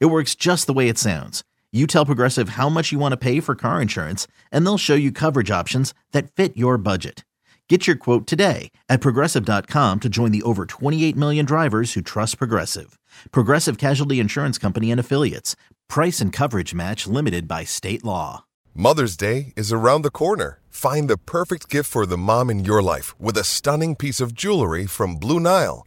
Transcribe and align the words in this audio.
It 0.00 0.06
works 0.06 0.34
just 0.34 0.66
the 0.66 0.72
way 0.72 0.88
it 0.88 0.98
sounds. 0.98 1.42
You 1.72 1.86
tell 1.86 2.04
Progressive 2.06 2.50
how 2.50 2.68
much 2.68 2.92
you 2.92 2.98
want 2.98 3.12
to 3.12 3.16
pay 3.16 3.40
for 3.40 3.54
car 3.54 3.80
insurance, 3.80 4.26
and 4.50 4.64
they'll 4.66 4.78
show 4.78 4.94
you 4.94 5.10
coverage 5.10 5.50
options 5.50 5.94
that 6.12 6.30
fit 6.30 6.56
your 6.56 6.76
budget. 6.76 7.24
Get 7.68 7.86
your 7.86 7.96
quote 7.96 8.26
today 8.26 8.70
at 8.90 9.00
progressive.com 9.00 10.00
to 10.00 10.08
join 10.10 10.30
the 10.30 10.42
over 10.42 10.66
28 10.66 11.16
million 11.16 11.46
drivers 11.46 11.94
who 11.94 12.02
trust 12.02 12.36
Progressive. 12.36 12.98
Progressive 13.30 13.78
Casualty 13.78 14.20
Insurance 14.20 14.58
Company 14.58 14.90
and 14.90 15.00
Affiliates. 15.00 15.56
Price 15.88 16.20
and 16.20 16.34
coverage 16.34 16.74
match 16.74 17.06
limited 17.06 17.48
by 17.48 17.64
state 17.64 18.04
law. 18.04 18.44
Mother's 18.74 19.16
Day 19.16 19.54
is 19.56 19.72
around 19.72 20.02
the 20.02 20.10
corner. 20.10 20.60
Find 20.68 21.08
the 21.08 21.16
perfect 21.16 21.70
gift 21.70 21.90
for 21.90 22.04
the 22.04 22.18
mom 22.18 22.50
in 22.50 22.66
your 22.66 22.82
life 22.82 23.18
with 23.18 23.38
a 23.38 23.44
stunning 23.44 23.96
piece 23.96 24.20
of 24.20 24.34
jewelry 24.34 24.84
from 24.86 25.16
Blue 25.16 25.40
Nile. 25.40 25.86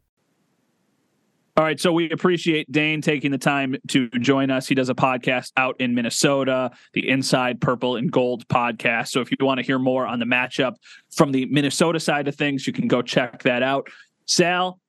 All 1.57 1.65
right, 1.65 1.79
so 1.79 1.91
we 1.91 2.09
appreciate 2.11 2.71
Dane 2.71 3.01
taking 3.01 3.29
the 3.29 3.37
time 3.37 3.75
to 3.89 4.07
join 4.09 4.49
us. 4.49 4.67
He 4.67 4.75
does 4.75 4.87
a 4.87 4.95
podcast 4.95 5.51
out 5.57 5.75
in 5.81 5.93
Minnesota, 5.93 6.71
the 6.93 7.09
Inside 7.09 7.59
Purple 7.59 7.97
and 7.97 8.09
Gold 8.09 8.47
podcast. 8.47 9.09
So 9.09 9.19
if 9.19 9.31
you 9.31 9.37
want 9.41 9.57
to 9.57 9.65
hear 9.65 9.77
more 9.77 10.07
on 10.07 10.19
the 10.19 10.25
matchup 10.25 10.75
from 11.11 11.33
the 11.33 11.45
Minnesota 11.47 11.99
side 11.99 12.29
of 12.29 12.35
things, 12.35 12.65
you 12.65 12.71
can 12.71 12.87
go 12.87 13.01
check 13.01 13.43
that 13.43 13.63
out. 13.63 13.89
Sal, 14.27 14.79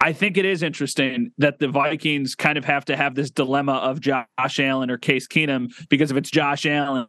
I 0.00 0.12
think 0.12 0.36
it 0.36 0.44
is 0.44 0.62
interesting 0.62 1.32
that 1.38 1.58
the 1.58 1.68
Vikings 1.68 2.36
kind 2.36 2.56
of 2.56 2.64
have 2.64 2.84
to 2.84 2.96
have 2.96 3.16
this 3.16 3.30
dilemma 3.30 3.74
of 3.74 4.00
Josh 4.00 4.60
Allen 4.60 4.90
or 4.90 4.98
Case 4.98 5.26
Keenum 5.26 5.72
because 5.88 6.12
if 6.12 6.16
it's 6.16 6.30
Josh 6.30 6.66
Allen, 6.66 7.06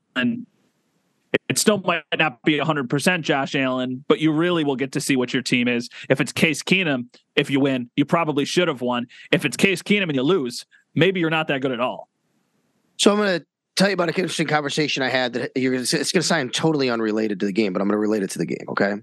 it 1.50 1.58
still 1.58 1.80
might 1.80 2.04
not 2.18 2.42
be 2.44 2.58
100% 2.58 3.22
Josh 3.22 3.56
Allen, 3.56 4.04
but 4.08 4.20
you 4.20 4.32
really 4.32 4.64
will 4.64 4.76
get 4.76 4.94
to 4.94 5.02
see 5.02 5.16
what 5.16 5.34
your 5.34 5.42
team 5.42 5.68
is. 5.68 5.90
If 6.10 6.22
it's 6.22 6.32
Case 6.32 6.64
Keenum, 6.64 7.08
if 7.38 7.50
you 7.50 7.60
win, 7.60 7.90
you 7.96 8.04
probably 8.04 8.44
should 8.44 8.68
have 8.68 8.82
won. 8.82 9.08
If 9.32 9.46
it's 9.46 9.56
Case 9.56 9.82
Keenum 9.82 10.04
and 10.04 10.16
you 10.16 10.24
lose, 10.24 10.66
maybe 10.96 11.20
you're 11.20 11.30
not 11.30 11.48
that 11.48 11.62
good 11.62 11.72
at 11.72 11.80
all. 11.80 12.10
So 12.98 13.12
I'm 13.12 13.18
going 13.18 13.40
to 13.40 13.46
tell 13.76 13.88
you 13.88 13.94
about 13.94 14.10
an 14.10 14.16
interesting 14.16 14.48
conversation 14.48 15.04
I 15.04 15.10
had 15.10 15.34
that 15.34 15.52
you're 15.56 15.72
gonna, 15.72 15.84
it's 15.84 15.94
going 15.94 16.22
to 16.22 16.24
sound 16.24 16.54
totally 16.54 16.90
unrelated 16.90 17.40
to 17.40 17.46
the 17.46 17.54
game, 17.54 17.72
but 17.72 17.82
I'm 17.82 17.88
going 17.88 17.94
to 17.94 18.00
relate 18.00 18.24
it 18.24 18.32
to 18.32 18.40
the 18.40 18.46
game. 18.46 18.66
Okay. 18.70 18.96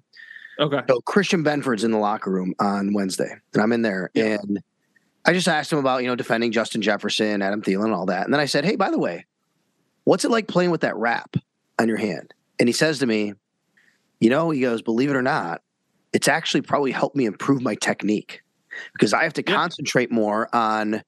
Okay. 0.59 0.81
So 0.89 1.01
Christian 1.01 1.43
Benford's 1.43 1.85
in 1.85 1.91
the 1.91 1.99
locker 1.99 2.31
room 2.31 2.55
on 2.59 2.93
Wednesday, 2.93 3.33
and 3.53 3.63
I'm 3.63 3.73
in 3.73 3.83
there, 3.83 4.11
yeah. 4.15 4.39
and 4.41 4.63
I 5.25 5.33
just 5.33 5.49
asked 5.49 5.73
him 5.73 5.79
about 5.79 6.03
you 6.03 6.09
know 6.09 6.15
defending 6.15 6.53
Justin 6.53 6.81
Jefferson, 6.81 7.43
Adam 7.43 7.61
Thielen, 7.61 7.87
and 7.87 7.95
all 7.95 8.07
that, 8.07 8.25
and 8.25 8.33
then 8.33 8.41
I 8.41 8.45
said, 8.45 8.65
"Hey, 8.65 8.77
by 8.77 8.91
the 8.91 8.99
way, 8.99 9.27
what's 10.05 10.25
it 10.25 10.31
like 10.31 10.47
playing 10.47 10.71
with 10.71 10.83
that 10.83 10.97
wrap 10.97 11.37
on 11.81 11.89
your 11.89 11.97
hand?" 11.97 12.35
And 12.61 12.69
he 12.69 12.73
says 12.73 13.01
to 13.01 13.07
me, 13.07 13.35
"You 14.21 14.31
know," 14.31 14.51
he 14.51 14.61
goes, 14.61 14.81
"Believe 14.81 15.11
it 15.11 15.17
or 15.17 15.23
not, 15.23 15.61
it's 16.15 16.29
actually 16.29 16.63
probably 16.63 16.93
helped 16.93 17.17
me 17.17 17.27
improve 17.27 17.61
my 17.61 17.75
technique 17.75 18.43
because 18.95 19.13
I 19.13 19.25
have 19.25 19.35
to 19.35 19.45
yeah. 19.47 19.55
concentrate 19.55 20.11
more 20.11 20.49
on." 20.55 21.03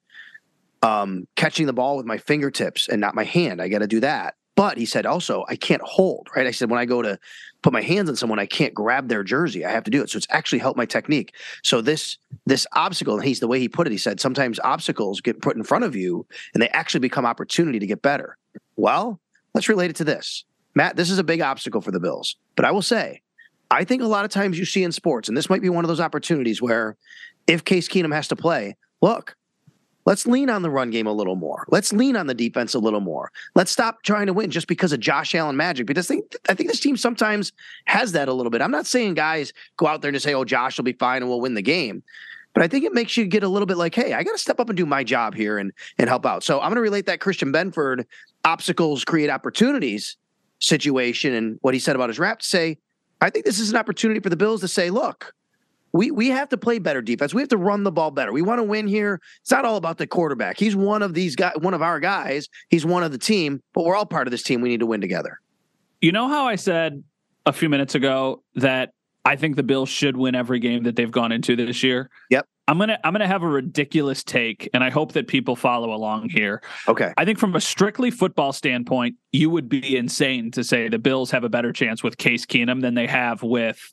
Um, 0.83 1.27
catching 1.35 1.67
the 1.67 1.73
ball 1.73 1.97
with 1.97 2.07
my 2.07 2.19
fingertips 2.19 2.87
and 2.87 3.01
not 3.01 3.15
my 3.15 3.25
hand. 3.25 3.61
I 3.61 3.69
got 3.69 3.79
to 3.79 3.89
do 3.89 3.99
that. 4.01 4.37
But 4.57 4.79
he 4.79 4.87
said 4.87 5.05
also, 5.05 5.45
I 5.49 5.57
can't 5.57 5.83
hold, 5.83 6.29
right? 6.35 6.47
I 6.47 6.51
said, 6.51 6.71
when 6.71 6.79
I 6.79 6.87
go 6.87 7.03
to 7.03 7.19
put 7.63 7.75
my 7.75 7.83
hands 7.83 8.09
on 8.09 8.17
someone, 8.17 8.39
I 8.39 8.47
can't 8.47 8.73
grab 8.73 9.09
their 9.09 9.23
jersey. 9.23 9.67
I 9.67 9.71
have 9.71 9.85
to 9.85 9.91
do 9.91 10.03
it. 10.03 10.11
So 10.11 10.17
it's 10.17 10.27
actually 10.31 10.61
helped 10.61 10.79
my 10.79 10.87
technique. 10.87 11.35
So 11.63 11.83
this 11.83 12.17
this 12.47 12.67
obstacle, 12.73 13.17
and 13.17 13.25
he's 13.25 13.41
the 13.41 13.49
way 13.49 13.61
he 13.61 13.69
put 13.69 13.87
it, 13.87 13.91
he 13.91 13.99
said, 13.99 14.19
sometimes 14.19 14.59
obstacles 14.65 15.21
get 15.21 15.43
put 15.43 15.57
in 15.57 15.63
front 15.63 15.85
of 15.85 15.95
you 15.95 16.27
and 16.55 16.63
they 16.63 16.69
actually 16.71 17.01
become 17.01 17.27
opportunity 17.27 17.79
to 17.79 17.87
get 17.87 18.01
better. 18.01 18.39
Well, 18.77 19.21
let's 19.53 19.69
relate 19.69 19.91
it 19.91 19.97
to 19.97 20.05
this. 20.05 20.45
Matt, 20.75 20.97
this 20.97 21.11
is 21.11 21.19
a 21.19 21.25
big 21.25 21.43
obstacle 21.43 21.83
for 21.83 21.91
the 21.91 22.01
Bills. 22.01 22.37
But 22.55 22.65
I 22.65 22.71
will 22.71 22.83
say, 22.83 23.21
I 23.71 23.85
think 23.85 24.03
a 24.03 24.07
lot 24.07 24.25
of 24.25 24.31
times 24.31 24.59
you 24.59 24.65
see 24.65 24.85
in 24.85 24.93
sports, 24.93 25.29
and 25.29 25.37
this 25.37 25.51
might 25.51 25.63
be 25.63 25.69
one 25.69 25.85
of 25.85 25.89
those 25.89 26.01
opportunities 26.01 26.63
where 26.63 26.97
if 27.47 27.65
Case 27.65 27.89
Keenum 27.89 28.15
has 28.15 28.29
to 28.29 28.37
play, 28.37 28.77
look, 29.01 29.37
Let's 30.07 30.25
lean 30.25 30.49
on 30.49 30.63
the 30.63 30.71
run 30.71 30.91
game 30.91 31.09
a 31.09 31.13
little 31.13 31.35
more. 31.35 31.67
Let's 31.69 31.93
lean 31.93 32.15
on 32.15 32.29
the 32.29 32.35
defense 32.35 32.75
a 32.75 32.79
little 32.79 33.01
more. 33.01 33.33
Let's 33.57 33.73
stop 33.73 34.05
trying 34.05 34.27
to 34.27 34.33
win 34.33 34.53
just 34.53 34.69
because 34.69 34.93
of 34.93 35.01
Josh 35.01 35.35
Allen 35.35 35.57
magic. 35.57 35.85
Because 35.85 36.09
I 36.09 36.15
think, 36.55 36.69
this 36.69 36.79
team 36.79 36.97
sometimes 36.97 37.53
has 37.87 38.13
that 38.13 38.29
a 38.29 38.33
little 38.33 38.51
bit. 38.51 38.63
I'm 38.63 38.71
not 38.71 38.87
saying 38.87 39.15
guys 39.15 39.53
go 39.77 39.89
out 39.89 40.03
there 40.03 40.11
and 40.11 40.15
just 40.15 40.25
say, 40.25 40.33
oh, 40.33 40.45
Josh 40.45 40.79
will 40.79 40.85
be 40.85 40.93
fine 40.93 41.23
and 41.23 41.29
we'll 41.29 41.41
win 41.41 41.55
the 41.55 41.63
game. 41.63 42.05
But 42.55 42.63
I 42.63 42.69
think 42.69 42.85
it 42.85 42.95
makes 42.95 43.17
you 43.17 43.27
get 43.27 43.43
a 43.43 43.49
little 43.49 43.67
bit 43.67 43.77
like, 43.77 43.97
hey, 43.97 44.15
I 44.15 44.23
got 44.23 44.31
to 44.31 44.39
step 44.39 44.61
up 44.61 44.69
and 44.71 44.77
do 44.77 44.87
my 44.87 45.03
job 45.03 45.35
here 45.35 45.59
and, 45.59 45.73
and 45.99 46.09
help 46.09 46.25
out. 46.25 46.45
So 46.45 46.61
I'm 46.61 46.69
going 46.69 46.77
to 46.77 46.83
relate 46.83 47.07
that 47.07 47.21
Christian 47.21 47.53
Benford 47.53 48.05
obstacles 48.45 49.05
create 49.05 49.29
opportunities 49.29 50.17
situation 50.61 51.35
and 51.35 51.59
what 51.63 51.75
he 51.75 51.81
said 51.81 51.97
about 51.97 52.11
his 52.11 52.21
wrap 52.21 52.39
to 52.39 52.47
say, 52.47 52.79
I 53.21 53.31
think 53.31 53.45
this 53.45 53.59
is 53.59 53.71
an 53.71 53.77
opportunity 53.77 54.21
for 54.21 54.29
the 54.29 54.37
Bills 54.37 54.61
to 54.61 54.69
say, 54.69 54.91
look, 54.91 55.33
we 55.93 56.11
we 56.11 56.29
have 56.29 56.49
to 56.51 56.57
play 56.57 56.79
better 56.79 57.01
defense. 57.01 57.33
We 57.33 57.43
have 57.43 57.49
to 57.51 57.57
run 57.57 57.83
the 57.83 57.93
ball 57.93 58.11
better. 58.11 58.33
We 58.33 58.43
want 58.43 58.59
to 58.59 58.65
win 58.65 58.87
here. 58.87 59.21
It's 59.41 59.51
not 59.51 59.65
all 59.65 59.77
about 59.77 59.99
the 59.99 60.07
quarterback. 60.07 60.59
He's 60.59 60.77
one 60.77 61.03
of 61.03 61.15
these 61.15 61.37
guys, 61.37 61.55
one 61.59 61.75
of 61.75 61.83
our 61.83 62.01
guys. 62.01 62.49
He's 62.69 62.85
one 62.85 63.03
of 63.03 63.13
the 63.13 63.19
team, 63.19 63.63
but 63.73 63.85
we're 63.85 63.97
all 63.97 64.07
part 64.07 64.27
of 64.27 64.31
this 64.31 64.43
team. 64.43 64.61
We 64.61 64.69
need 64.69 64.81
to 64.81 64.87
win 64.87 65.01
together. 65.01 65.41
You 66.01 66.13
know 66.13 66.29
how 66.29 66.47
I 66.47 66.57
said 66.57 67.03
a 67.47 67.53
few 67.53 67.69
minutes 67.69 67.95
ago 67.95 68.43
that 68.57 68.91
I 69.25 69.37
think 69.37 69.57
the 69.57 69.63
Bills 69.63 69.89
should 69.89 70.17
win 70.17 70.35
every 70.35 70.59
game 70.59 70.83
that 70.85 70.97
they've 70.97 71.11
gone 71.11 71.33
into 71.33 71.57
this 71.57 71.83
year. 71.83 72.11
Yep. 72.31 72.47
I'm 72.69 72.79
gonna 72.79 72.99
I'm 73.05 73.13
gonna 73.13 73.29
have 73.29 73.43
a 73.43 73.49
ridiculous 73.49 74.25
take, 74.25 74.69
and 74.75 74.83
I 74.83 74.91
hope 74.91 75.13
that 75.13 75.29
people 75.29 75.55
follow 75.55 75.93
along 75.93 76.31
here. 76.31 76.63
Okay. 76.89 77.13
I 77.17 77.25
think 77.25 77.39
from 77.39 77.55
a 77.55 77.61
strictly 77.61 78.11
football 78.11 78.53
standpoint, 78.53 79.17
you 79.33 79.51
would 79.51 79.69
be 79.69 79.97
insane 79.97 80.51
to 80.53 80.65
say 80.65 80.89
the 80.89 80.99
Bills 80.99 81.31
have 81.31 81.45
a 81.45 81.49
better 81.49 81.73
chance 81.73 82.03
with 82.03 82.19
Case 82.19 82.45
Keenum 82.45 82.81
than 82.81 82.95
they 82.95 83.07
have 83.07 83.43
with 83.43 83.93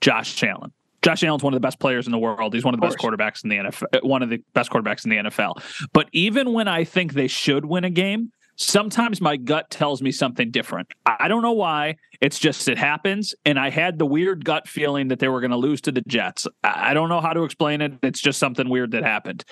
Josh 0.00 0.42
Allen. 0.42 0.72
Josh 1.02 1.24
Allen's 1.24 1.42
one 1.42 1.52
of 1.52 1.56
the 1.56 1.66
best 1.66 1.80
players 1.80 2.06
in 2.06 2.12
the 2.12 2.18
world. 2.18 2.54
He's 2.54 2.64
one 2.64 2.74
of 2.74 2.80
the 2.80 2.86
of 2.86 2.92
best 2.92 3.02
quarterbacks 3.02 3.42
in 3.42 3.50
the 3.50 3.56
NFL. 3.56 4.04
One 4.04 4.22
of 4.22 4.30
the 4.30 4.42
best 4.54 4.70
quarterbacks 4.70 5.04
in 5.04 5.10
the 5.10 5.16
NFL. 5.16 5.60
But 5.92 6.08
even 6.12 6.52
when 6.52 6.68
I 6.68 6.84
think 6.84 7.14
they 7.14 7.26
should 7.26 7.64
win 7.64 7.82
a 7.82 7.90
game, 7.90 8.30
sometimes 8.62 9.20
my 9.20 9.36
gut 9.36 9.70
tells 9.70 10.02
me 10.02 10.12
something 10.12 10.50
different. 10.50 10.88
I 11.06 11.28
don't 11.28 11.42
know 11.42 11.52
why. 11.52 11.96
It's 12.20 12.38
just 12.38 12.68
it 12.68 12.78
happens. 12.78 13.34
And 13.44 13.58
I 13.58 13.70
had 13.70 13.98
the 13.98 14.06
weird 14.06 14.44
gut 14.44 14.68
feeling 14.68 15.08
that 15.08 15.18
they 15.18 15.28
were 15.28 15.40
going 15.40 15.50
to 15.50 15.56
lose 15.56 15.80
to 15.82 15.92
the 15.92 16.02
Jets. 16.02 16.46
I 16.62 16.94
don't 16.94 17.08
know 17.08 17.20
how 17.20 17.32
to 17.32 17.44
explain 17.44 17.80
it. 17.80 17.92
It's 18.02 18.20
just 18.20 18.38
something 18.38 18.68
weird 18.68 18.92
that 18.92 19.02
happened. 19.02 19.44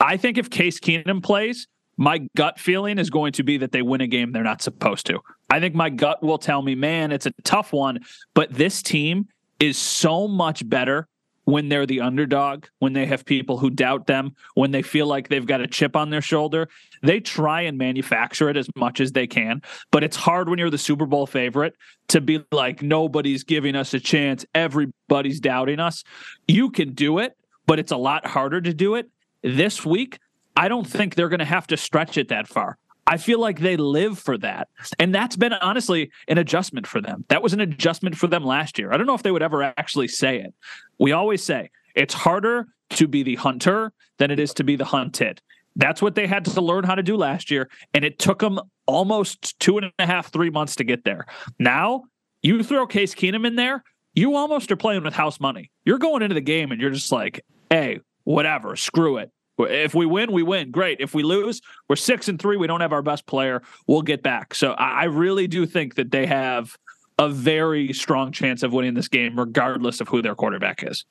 I 0.00 0.16
think 0.16 0.38
if 0.38 0.50
Case 0.50 0.80
Keenum 0.80 1.22
plays, 1.22 1.68
my 1.96 2.26
gut 2.36 2.58
feeling 2.58 2.98
is 2.98 3.10
going 3.10 3.32
to 3.34 3.42
be 3.42 3.58
that 3.58 3.72
they 3.72 3.82
win 3.82 4.00
a 4.00 4.06
game 4.06 4.32
they're 4.32 4.42
not 4.42 4.62
supposed 4.62 5.06
to. 5.06 5.20
I 5.50 5.60
think 5.60 5.74
my 5.74 5.90
gut 5.90 6.22
will 6.22 6.38
tell 6.38 6.62
me, 6.62 6.74
man, 6.74 7.12
it's 7.12 7.26
a 7.26 7.32
tough 7.44 7.72
one, 7.72 8.00
but 8.34 8.52
this 8.52 8.82
team 8.82 9.28
is 9.60 9.78
so 9.78 10.26
much 10.26 10.68
better 10.68 11.08
when 11.44 11.68
they're 11.68 11.86
the 11.86 12.00
underdog, 12.00 12.66
when 12.78 12.92
they 12.92 13.06
have 13.06 13.24
people 13.24 13.58
who 13.58 13.70
doubt 13.70 14.06
them, 14.06 14.34
when 14.54 14.70
they 14.70 14.82
feel 14.82 15.06
like 15.06 15.28
they've 15.28 15.46
got 15.46 15.60
a 15.60 15.66
chip 15.66 15.96
on 15.96 16.10
their 16.10 16.22
shoulder. 16.22 16.68
They 17.02 17.20
try 17.20 17.62
and 17.62 17.76
manufacture 17.76 18.48
it 18.48 18.56
as 18.56 18.68
much 18.76 19.00
as 19.00 19.12
they 19.12 19.26
can, 19.26 19.62
but 19.90 20.02
it's 20.02 20.16
hard 20.16 20.48
when 20.48 20.58
you're 20.58 20.70
the 20.70 20.78
Super 20.78 21.06
Bowl 21.06 21.26
favorite 21.26 21.76
to 22.08 22.20
be 22.20 22.44
like, 22.50 22.82
nobody's 22.82 23.44
giving 23.44 23.76
us 23.76 23.94
a 23.94 24.00
chance, 24.00 24.44
everybody's 24.54 25.40
doubting 25.40 25.80
us. 25.80 26.04
You 26.48 26.70
can 26.70 26.94
do 26.94 27.18
it, 27.18 27.36
but 27.66 27.78
it's 27.78 27.92
a 27.92 27.96
lot 27.96 28.26
harder 28.26 28.60
to 28.60 28.72
do 28.72 28.94
it. 28.94 29.08
This 29.42 29.84
week, 29.84 30.18
I 30.56 30.68
don't 30.68 30.86
think 30.86 31.14
they're 31.14 31.28
going 31.28 31.40
to 31.40 31.44
have 31.44 31.66
to 31.68 31.76
stretch 31.76 32.16
it 32.16 32.28
that 32.28 32.46
far. 32.46 32.78
I 33.06 33.18
feel 33.18 33.38
like 33.38 33.60
they 33.60 33.76
live 33.76 34.18
for 34.18 34.38
that. 34.38 34.68
And 34.98 35.14
that's 35.14 35.36
been 35.36 35.52
honestly 35.52 36.10
an 36.28 36.38
adjustment 36.38 36.86
for 36.86 37.00
them. 37.00 37.24
That 37.28 37.42
was 37.42 37.52
an 37.52 37.60
adjustment 37.60 38.16
for 38.16 38.26
them 38.26 38.44
last 38.44 38.78
year. 38.78 38.92
I 38.92 38.96
don't 38.96 39.06
know 39.06 39.14
if 39.14 39.22
they 39.22 39.30
would 39.30 39.42
ever 39.42 39.62
actually 39.62 40.08
say 40.08 40.38
it. 40.40 40.54
We 40.98 41.12
always 41.12 41.42
say 41.42 41.70
it's 41.94 42.14
harder 42.14 42.68
to 42.90 43.06
be 43.06 43.22
the 43.22 43.34
hunter 43.34 43.92
than 44.18 44.30
it 44.30 44.38
is 44.38 44.54
to 44.54 44.64
be 44.64 44.76
the 44.76 44.84
hunted. 44.84 45.42
That's 45.76 46.00
what 46.00 46.14
they 46.14 46.26
had 46.26 46.44
to 46.46 46.60
learn 46.60 46.84
how 46.84 46.94
to 46.94 47.02
do 47.02 47.16
last 47.16 47.50
year. 47.50 47.68
And 47.92 48.04
it 48.04 48.18
took 48.18 48.38
them 48.38 48.60
almost 48.86 49.58
two 49.60 49.76
and 49.78 49.92
a 49.98 50.06
half, 50.06 50.32
three 50.32 50.50
months 50.50 50.76
to 50.76 50.84
get 50.84 51.04
there. 51.04 51.26
Now 51.58 52.04
you 52.42 52.62
throw 52.62 52.86
Case 52.86 53.14
Keenum 53.14 53.46
in 53.46 53.56
there. 53.56 53.82
you 54.14 54.36
almost 54.36 54.70
are 54.70 54.76
playing 54.76 55.02
with 55.02 55.14
house 55.14 55.40
money. 55.40 55.70
You're 55.84 55.98
going 55.98 56.22
into 56.22 56.34
the 56.34 56.40
game 56.40 56.70
and 56.70 56.80
you're 56.80 56.90
just 56.90 57.10
like, 57.10 57.44
hey, 57.70 58.00
whatever, 58.22 58.76
screw 58.76 59.16
it. 59.18 59.30
If 59.58 59.94
we 59.94 60.06
win, 60.06 60.32
we 60.32 60.42
win. 60.42 60.70
Great. 60.70 61.00
If 61.00 61.14
we 61.14 61.22
lose, 61.22 61.60
we're 61.88 61.96
six 61.96 62.28
and 62.28 62.40
three. 62.40 62.56
We 62.56 62.66
don't 62.66 62.80
have 62.80 62.92
our 62.92 63.02
best 63.02 63.26
player. 63.26 63.62
We'll 63.86 64.02
get 64.02 64.22
back. 64.22 64.54
So 64.54 64.72
I 64.72 65.04
really 65.04 65.46
do 65.46 65.66
think 65.66 65.94
that 65.94 66.10
they 66.10 66.26
have 66.26 66.76
a 67.18 67.28
very 67.28 67.92
strong 67.92 68.32
chance 68.32 68.62
of 68.62 68.72
winning 68.72 68.94
this 68.94 69.08
game, 69.08 69.38
regardless 69.38 70.00
of 70.00 70.08
who 70.08 70.22
their 70.22 70.34
quarterback 70.34 70.82
is. 70.82 71.04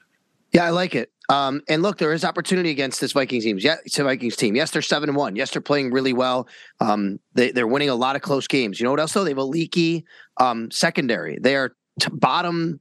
Yeah, 0.52 0.66
I 0.66 0.70
like 0.70 0.94
it. 0.94 1.12
Um, 1.30 1.62
and 1.68 1.82
look, 1.82 1.98
there 1.98 2.14
is 2.14 2.24
opportunity 2.24 2.70
against 2.70 3.02
this 3.02 3.14
Vikings 3.14 3.44
team. 3.44 3.58
Yeah, 3.58 3.78
it's 3.86 3.98
a 3.98 4.04
Vikings 4.04 4.36
team. 4.36 4.56
Yes, 4.56 4.70
they're 4.72 4.84
seven 4.84 5.10
and 5.10 5.18
one. 5.18 5.36
Yes, 5.36 5.52
they're 5.52 5.62
playing 5.62 5.92
really 5.92 6.14
well. 6.14 6.48
Um, 6.80 7.20
they, 7.34 7.52
they're 7.52 7.66
winning 7.66 7.90
a 7.90 7.96
lot 7.96 8.16
of 8.16 8.22
close 8.22 8.48
games. 8.48 8.80
You 8.80 8.84
know 8.84 8.92
what 8.92 9.00
else 9.00 9.14
though? 9.14 9.24
They 9.24 9.32
have 9.32 9.38
a 9.38 9.44
leaky 9.44 10.06
um, 10.38 10.70
secondary. 10.70 11.40
They 11.42 11.56
are 11.56 11.76
bottom 12.12 12.80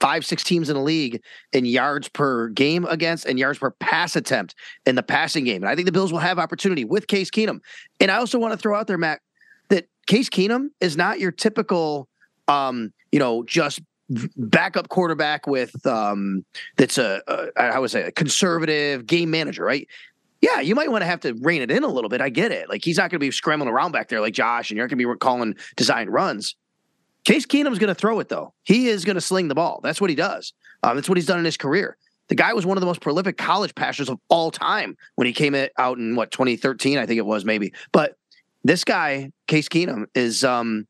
five, 0.00 0.24
six 0.24 0.42
teams 0.42 0.68
in 0.68 0.76
the 0.76 0.82
league 0.82 1.22
in 1.52 1.64
yards 1.64 2.08
per 2.08 2.48
game 2.48 2.84
against 2.86 3.26
and 3.26 3.38
yards 3.38 3.58
per 3.58 3.70
pass 3.72 4.16
attempt 4.16 4.54
in 4.86 4.94
the 4.94 5.02
passing 5.02 5.44
game. 5.44 5.62
And 5.62 5.68
I 5.68 5.74
think 5.74 5.86
the 5.86 5.92
Bills 5.92 6.12
will 6.12 6.20
have 6.20 6.38
opportunity 6.38 6.84
with 6.84 7.06
Case 7.06 7.30
Keenum. 7.30 7.60
And 8.00 8.10
I 8.10 8.16
also 8.16 8.38
want 8.38 8.52
to 8.52 8.58
throw 8.58 8.76
out 8.76 8.86
there, 8.86 8.98
Matt, 8.98 9.20
that 9.68 9.86
Case 10.06 10.28
Keenum 10.28 10.68
is 10.80 10.96
not 10.96 11.20
your 11.20 11.30
typical, 11.30 12.08
um, 12.48 12.92
you 13.12 13.18
know, 13.18 13.42
just 13.44 13.80
backup 14.36 14.90
quarterback 14.90 15.46
with 15.46 15.86
um 15.86 16.44
that's 16.76 16.98
a, 16.98 17.22
a 17.26 17.48
I 17.58 17.78
would 17.78 17.90
say 17.90 18.02
a 18.02 18.12
conservative 18.12 19.06
game 19.06 19.30
manager, 19.30 19.64
right? 19.64 19.88
Yeah, 20.42 20.60
you 20.60 20.74
might 20.74 20.90
want 20.90 21.00
to 21.00 21.06
have 21.06 21.20
to 21.20 21.32
rein 21.40 21.62
it 21.62 21.70
in 21.70 21.84
a 21.84 21.88
little 21.88 22.10
bit. 22.10 22.20
I 22.20 22.28
get 22.28 22.52
it. 22.52 22.68
Like 22.68 22.84
he's 22.84 22.98
not 22.98 23.04
going 23.04 23.18
to 23.18 23.18
be 23.18 23.30
scrambling 23.30 23.70
around 23.70 23.92
back 23.92 24.10
there 24.10 24.20
like 24.20 24.34
Josh, 24.34 24.70
and 24.70 24.76
you're 24.76 24.84
not 24.84 24.94
going 24.94 25.02
to 25.02 25.14
be 25.14 25.18
calling 25.18 25.54
design 25.76 26.10
runs. 26.10 26.54
Case 27.24 27.46
Keenum's 27.46 27.78
going 27.78 27.88
to 27.88 27.94
throw 27.94 28.20
it 28.20 28.28
though. 28.28 28.52
He 28.64 28.88
is 28.88 29.04
going 29.04 29.14
to 29.14 29.20
sling 29.20 29.48
the 29.48 29.54
ball. 29.54 29.80
That's 29.82 30.00
what 30.00 30.10
he 30.10 30.16
does. 30.16 30.52
Um, 30.82 30.96
that's 30.96 31.08
what 31.08 31.16
he's 31.16 31.26
done 31.26 31.38
in 31.38 31.44
his 31.44 31.56
career. 31.56 31.96
The 32.28 32.34
guy 32.34 32.52
was 32.54 32.64
one 32.64 32.76
of 32.76 32.80
the 32.80 32.86
most 32.86 33.00
prolific 33.00 33.36
college 33.36 33.74
passers 33.74 34.08
of 34.08 34.18
all 34.28 34.50
time 34.50 34.96
when 35.16 35.26
he 35.26 35.32
came 35.32 35.54
out 35.78 35.98
in 35.98 36.16
what 36.16 36.30
2013, 36.30 36.98
I 36.98 37.06
think 37.06 37.18
it 37.18 37.26
was 37.26 37.44
maybe. 37.44 37.72
But 37.92 38.16
this 38.62 38.84
guy, 38.84 39.30
Case 39.46 39.68
Keenum, 39.68 40.06
is 40.14 40.42
um, 40.42 40.86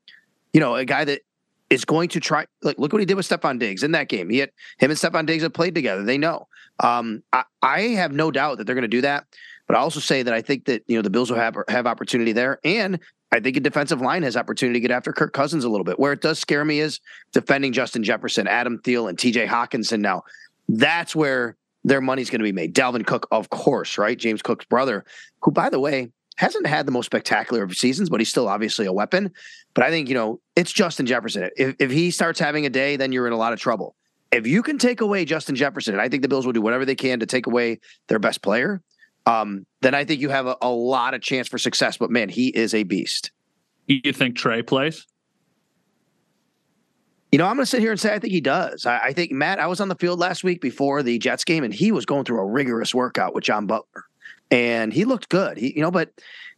you 0.53 0.61
know, 0.61 0.77
a 0.77 0.85
guy 0.85 1.05
that 1.05 1.23
is 1.71 1.85
going 1.85 2.09
to 2.11 2.21
try. 2.21 2.47
Like, 2.63 2.79
look 2.79 2.93
what 2.93 3.01
he 3.01 3.07
did 3.07 3.17
with 3.17 3.29
Stefon 3.29 3.59
Diggs 3.59 3.83
in 3.83 3.93
that 3.93 4.09
game. 4.09 4.31
He 4.31 4.39
had 4.39 4.51
him 4.79 4.91
and 4.91 4.99
Stefon 4.99 5.27
Diggs 5.27 5.43
have 5.43 5.53
played 5.53 5.75
together. 5.75 6.05
They 6.05 6.19
know. 6.19 6.49
Um, 6.81 7.23
I, 7.33 7.45
I 7.63 7.81
have 7.81 8.13
no 8.13 8.31
doubt 8.31 8.59
that 8.59 8.65
they're 8.65 8.75
going 8.75 8.83
to 8.83 8.89
do 8.89 9.01
that. 9.03 9.27
But 9.67 9.77
I 9.77 9.81
also 9.81 10.01
say 10.01 10.23
that 10.23 10.35
I 10.35 10.43
think 10.43 10.67
that 10.67 10.83
you 10.87 10.97
know 10.97 11.03
the 11.03 11.11
Bills 11.11 11.31
will 11.31 11.39
have 11.39 11.57
have 11.69 11.87
opportunity 11.87 12.33
there, 12.33 12.61
and 12.65 13.01
I 13.35 13.41
think 13.41 13.57
a 13.57 13.61
defensive 13.61 14.01
line 14.01 14.23
has 14.23 14.37
opportunity 14.37 14.79
to 14.79 14.81
get 14.81 14.93
after 14.93 15.13
Kirk 15.13 15.33
Cousins 15.33 15.65
a 15.65 15.69
little 15.69 15.85
bit. 15.85 15.99
Where 15.99 16.13
it 16.13 16.21
does 16.21 16.39
scare 16.39 16.65
me 16.65 16.79
is 16.79 17.01
defending 17.33 17.73
Justin 17.73 18.05
Jefferson, 18.05 18.47
Adam 18.47 18.79
Thielen, 18.79 19.09
and 19.09 19.19
T.J. 19.19 19.49
Hockenson 19.49 19.99
Now, 19.99 20.23
that's 20.69 21.17
where 21.17 21.57
their 21.83 22.01
money's 22.01 22.31
going 22.31 22.39
to 22.39 22.45
be 22.45 22.53
made. 22.53 22.77
Dalvin 22.77 23.05
Cook, 23.05 23.27
of 23.33 23.51
course, 23.51 23.99
right? 23.99 24.17
James 24.17 24.41
Cook's 24.41 24.65
brother, 24.67 25.05
who, 25.43 25.51
by 25.51 25.69
the 25.69 25.81
way, 25.81 26.13
hasn't 26.37 26.67
had 26.69 26.87
the 26.87 26.93
most 26.93 27.07
spectacular 27.07 27.65
of 27.65 27.77
seasons, 27.77 28.09
but 28.09 28.21
he's 28.21 28.29
still 28.29 28.49
obviously 28.49 28.87
a 28.87 28.93
weapon. 28.93 29.33
But 29.75 29.83
I 29.83 29.91
think, 29.91 30.09
you 30.09 30.15
know, 30.15 30.41
it's 30.55 30.73
Justin 30.73 31.07
Jefferson. 31.07 31.51
If, 31.57 31.75
if 31.81 31.91
he 31.91 32.13
starts 32.13 32.39
having 32.39 32.67
a 32.67 32.71
day, 32.71 32.95
then 32.95 33.11
you're 33.11 33.27
in 33.27 33.33
a 33.33 33.37
lot 33.37 33.53
of 33.53 33.59
trouble. 33.59 33.97
If 34.31 34.47
you 34.47 34.63
can 34.63 34.79
take 34.79 35.01
away 35.01 35.25
Justin 35.25 35.57
Jefferson, 35.57 35.95
and 35.95 36.01
I 36.01 36.09
think 36.09 36.23
the 36.23 36.29
Bills 36.29 36.47
will 36.47 36.53
do 36.53 36.63
whatever 36.63 36.85
they 36.85 36.95
can 36.95 37.19
to 37.19 37.27
take 37.27 37.49
away 37.49 37.81
their 38.07 38.21
best 38.21 38.43
player, 38.43 38.81
um, 39.27 39.67
then 39.81 39.95
I 39.95 40.05
think 40.05 40.21
you 40.21 40.29
have 40.29 40.47
a, 40.47 40.57
a 40.61 40.71
lot 40.71 41.15
of 41.15 41.23
chance 41.23 41.49
for 41.49 41.59
success. 41.59 41.97
But 41.97 42.11
man, 42.11 42.29
he 42.29 42.49
is 42.49 42.75
a 42.75 42.83
beast. 42.83 43.31
You 43.87 44.13
think 44.13 44.37
Trey 44.37 44.63
plays? 44.63 45.07
You 47.33 47.39
know, 47.39 47.47
I'm 47.47 47.57
going 47.57 47.65
to 47.65 47.71
sit 47.71 47.81
here 47.81 47.91
and 47.91 48.01
say 48.01 48.15
I 48.15 48.19
think 48.19 48.33
he 48.33 48.41
does. 48.41 48.87
I, 48.87 48.99
I, 48.99 49.13
think 49.13 49.33
Matt. 49.33 49.59
I 49.59 49.67
was 49.67 49.81
on 49.81 49.89
the 49.89 49.97
field 49.97 50.21
last 50.21 50.45
week 50.45 50.61
before 50.61 51.03
the 51.03 51.19
Jets 51.19 51.45
game, 51.45 51.65
and 51.65 51.75
he 51.75 51.91
was 51.91 52.07
going 52.07 52.25
through 52.25 52.39
a 52.39 52.47
rigorous 52.47 52.95
workout 52.95 53.35
with 53.35 53.43
John 53.43 53.67
Butler 53.67 54.05
and 54.51 54.93
he 54.93 55.05
looked 55.05 55.29
good. 55.29 55.59
He, 55.59 55.75
you 55.75 55.83
know, 55.83 55.91
but 55.91 56.11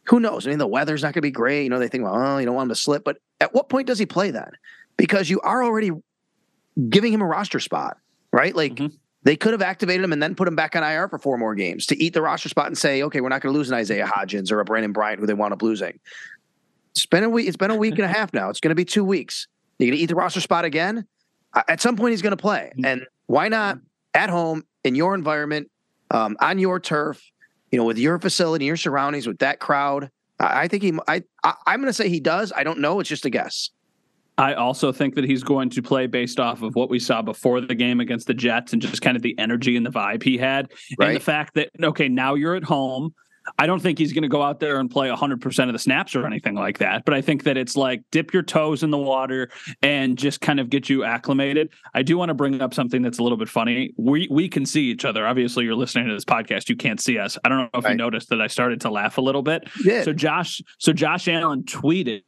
who 0.04 0.20
knows? 0.20 0.46
I 0.46 0.50
mean, 0.50 0.58
the 0.58 0.66
weather's 0.66 1.02
not 1.02 1.08
going 1.08 1.14
to 1.14 1.22
be 1.22 1.30
great. 1.30 1.64
You 1.64 1.70
know, 1.70 1.78
they 1.78 1.88
think, 1.88 2.04
well, 2.04 2.14
oh, 2.14 2.38
you 2.38 2.46
don't 2.46 2.54
want 2.54 2.66
him 2.66 2.74
to 2.74 2.80
slip. 2.80 3.04
But 3.04 3.18
at 3.40 3.54
what 3.54 3.68
point 3.68 3.86
does 3.86 3.98
he 3.98 4.06
play 4.06 4.30
then? 4.30 4.50
Because 4.96 5.30
you 5.30 5.40
are 5.40 5.62
already 5.62 5.90
giving 6.88 7.12
him 7.12 7.22
a 7.22 7.26
roster 7.26 7.60
spot, 7.60 7.96
right? 8.32 8.54
Like 8.54 8.74
mm-hmm. 8.74 8.94
They 9.26 9.36
could 9.36 9.52
have 9.52 9.62
activated 9.62 10.04
him 10.04 10.12
and 10.12 10.22
then 10.22 10.34
put 10.34 10.48
him 10.48 10.56
back 10.56 10.76
on 10.76 10.82
IR 10.82 11.08
for 11.08 11.18
four 11.18 11.36
more 11.36 11.54
games 11.54 11.86
to 11.86 12.02
eat 12.02 12.14
the 12.14 12.22
roster 12.22 12.48
spot 12.48 12.66
and 12.66 12.78
say, 12.78 13.02
okay, 13.02 13.20
we're 13.20 13.28
not 13.28 13.42
going 13.42 13.52
to 13.52 13.58
lose 13.58 13.68
an 13.68 13.74
Isaiah 13.74 14.06
Hodgins 14.06 14.50
or 14.50 14.60
a 14.60 14.64
Brandon 14.64 14.92
Bryant 14.92 15.20
who 15.20 15.26
they 15.26 15.34
want 15.34 15.52
up 15.52 15.62
losing. 15.62 15.98
It's 16.92 17.06
been 17.06 17.24
a 17.24 17.28
week. 17.28 17.46
It's 17.46 17.56
been 17.56 17.70
a 17.70 17.76
week 17.76 17.94
and 17.94 18.04
a 18.04 18.08
half 18.08 18.32
now. 18.32 18.48
It's 18.48 18.60
going 18.60 18.70
to 18.70 18.76
be 18.76 18.84
two 18.84 19.04
weeks. 19.04 19.48
You're 19.78 19.88
going 19.88 19.98
to 19.98 20.02
eat 20.02 20.06
the 20.06 20.14
roster 20.14 20.40
spot 20.40 20.64
again. 20.64 21.06
At 21.68 21.80
some 21.80 21.96
point, 21.96 22.12
he's 22.12 22.22
going 22.22 22.32
to 22.32 22.36
play, 22.36 22.72
mm-hmm. 22.72 22.84
and 22.84 23.06
why 23.26 23.48
not 23.48 23.78
at 24.14 24.30
home 24.30 24.64
in 24.84 24.94
your 24.94 25.14
environment, 25.14 25.70
um, 26.10 26.36
on 26.40 26.58
your 26.58 26.80
turf? 26.80 27.22
you 27.70 27.78
know, 27.78 27.84
with 27.84 27.98
your 27.98 28.18
facility, 28.18 28.64
your 28.64 28.76
surroundings, 28.76 29.26
with 29.26 29.38
that 29.38 29.58
crowd, 29.58 30.10
I, 30.38 30.68
think 30.68 30.82
he. 30.82 30.92
I, 31.08 31.22
I 31.42 31.54
I'm 31.66 31.80
going 31.80 31.88
to 31.88 31.92
say 31.92 32.08
he 32.08 32.20
does. 32.20 32.52
I 32.54 32.64
don't 32.64 32.78
know. 32.80 33.00
It's 33.00 33.08
just 33.08 33.24
a 33.24 33.30
guess. 33.30 33.70
I 34.38 34.54
also 34.54 34.92
think 34.92 35.14
that 35.14 35.24
he's 35.24 35.42
going 35.42 35.70
to 35.70 35.82
play 35.82 36.06
based 36.06 36.38
off 36.38 36.62
of 36.62 36.74
what 36.74 36.90
we 36.90 36.98
saw 36.98 37.22
before 37.22 37.60
the 37.60 37.74
game 37.74 38.00
against 38.00 38.26
the 38.26 38.34
Jets 38.34 38.72
and 38.72 38.82
just 38.82 39.00
kind 39.00 39.16
of 39.16 39.22
the 39.22 39.38
energy 39.38 39.76
and 39.76 39.86
the 39.86 39.90
vibe 39.90 40.22
he 40.22 40.36
had. 40.36 40.72
Right. 40.98 41.08
And 41.08 41.16
the 41.16 41.20
fact 41.20 41.54
that, 41.54 41.70
okay, 41.82 42.08
now 42.08 42.34
you're 42.34 42.54
at 42.54 42.64
home. 42.64 43.14
I 43.58 43.66
don't 43.66 43.80
think 43.80 43.98
he's 43.98 44.12
going 44.12 44.22
to 44.22 44.28
go 44.28 44.42
out 44.42 44.58
there 44.58 44.80
and 44.80 44.90
play 44.90 45.08
100% 45.08 45.66
of 45.66 45.72
the 45.72 45.78
snaps 45.78 46.16
or 46.16 46.26
anything 46.26 46.56
like 46.56 46.78
that. 46.78 47.04
But 47.04 47.14
I 47.14 47.20
think 47.20 47.44
that 47.44 47.56
it's 47.56 47.76
like 47.76 48.02
dip 48.10 48.34
your 48.34 48.42
toes 48.42 48.82
in 48.82 48.90
the 48.90 48.98
water 48.98 49.50
and 49.82 50.18
just 50.18 50.40
kind 50.40 50.58
of 50.58 50.68
get 50.68 50.88
you 50.88 51.04
acclimated. 51.04 51.70
I 51.94 52.02
do 52.02 52.18
want 52.18 52.30
to 52.30 52.34
bring 52.34 52.60
up 52.60 52.74
something 52.74 53.02
that's 53.02 53.18
a 53.18 53.22
little 53.22 53.38
bit 53.38 53.48
funny. 53.48 53.94
We 53.96 54.26
we 54.32 54.48
can 54.48 54.66
see 54.66 54.90
each 54.90 55.04
other. 55.04 55.24
Obviously, 55.26 55.64
you're 55.64 55.76
listening 55.76 56.08
to 56.08 56.12
this 56.14 56.24
podcast. 56.24 56.68
You 56.68 56.76
can't 56.76 57.00
see 57.00 57.18
us. 57.18 57.38
I 57.44 57.48
don't 57.48 57.58
know 57.58 57.78
if 57.78 57.84
right. 57.84 57.92
you 57.92 57.96
noticed 57.96 58.30
that 58.30 58.40
I 58.40 58.48
started 58.48 58.80
to 58.80 58.90
laugh 58.90 59.16
a 59.16 59.20
little 59.20 59.42
bit. 59.42 59.68
Yeah. 59.84 60.02
So 60.02 60.12
Josh, 60.12 60.60
so 60.78 60.92
Josh 60.92 61.28
Allen 61.28 61.62
tweeted 61.62 62.22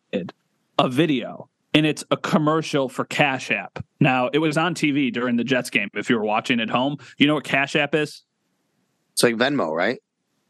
a 0.79 0.89
video 0.89 1.49
and 1.79 1.87
it's 1.87 2.03
a 2.11 2.17
commercial 2.17 2.89
for 2.89 3.05
Cash 3.05 3.53
App. 3.53 3.85
Now, 4.01 4.31
it 4.33 4.39
was 4.39 4.59
on 4.59 4.75
TV 4.75 5.13
during 5.13 5.37
the 5.37 5.45
Jets 5.45 5.71
game. 5.71 5.89
If 5.95 6.11
you 6.11 6.17
were 6.17 6.25
watching 6.25 6.59
at 6.59 6.69
home, 6.69 6.97
you 7.19 7.29
know 7.29 7.35
what 7.35 7.45
Cash 7.45 7.77
App 7.77 7.95
is? 7.95 8.25
It's 9.13 9.23
like 9.23 9.37
Venmo, 9.37 9.73
right? 9.73 10.01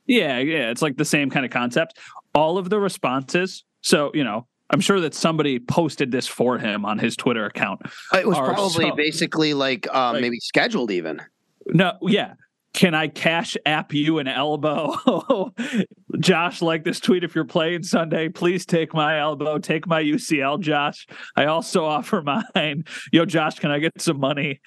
Yeah, 0.07 0.39
yeah, 0.39 0.71
it's 0.71 0.81
like 0.81 0.97
the 0.97 1.05
same 1.05 1.29
kind 1.29 1.45
of 1.45 1.53
concept. 1.53 1.99
All 2.35 2.57
of 2.57 2.71
the 2.71 2.81
responses. 2.81 3.63
So 3.83 4.11
you 4.15 4.25
know, 4.25 4.47
I'm 4.71 4.81
sure 4.81 5.01
that 5.01 5.13
somebody 5.13 5.59
posted 5.59 6.11
this 6.11 6.27
for 6.27 6.57
him 6.57 6.87
on 6.87 6.99
his 6.99 7.15
Twitter 7.15 7.45
account. 7.45 7.83
It 8.15 8.27
was 8.27 8.39
probably 8.39 8.89
so, 8.89 8.97
basically 8.97 9.53
like, 9.53 9.87
um, 9.95 10.15
like 10.15 10.23
maybe 10.23 10.41
scheduled 10.41 10.91
even. 10.91 11.21
No, 11.67 11.93
yeah, 12.01 12.33
can 12.79 12.95
I 12.95 13.09
cash 13.09 13.57
app 13.67 13.93
you 13.93 14.21
an 14.21 14.29
elbow? 14.29 15.53
Josh, 16.21 16.63
like 16.63 16.85
this 16.85 17.01
tweet 17.01 17.25
if 17.25 17.35
you're 17.35 17.45
playing 17.45 17.83
Sunday, 17.83 18.29
please 18.29 18.65
take 18.65 18.95
my 18.95 19.19
elbow, 19.19 19.59
take 19.59 19.89
my 19.89 20.01
UCL, 20.01 20.61
Josh. 20.61 21.05
I 21.35 21.47
also 21.47 21.85
offer 21.97 22.23
mine. 22.23 22.85
Yo, 23.11 23.25
Josh, 23.25 23.59
can 23.59 23.73
I 23.73 23.81
get 23.81 24.01
some 24.01 24.21
money? 24.21 24.61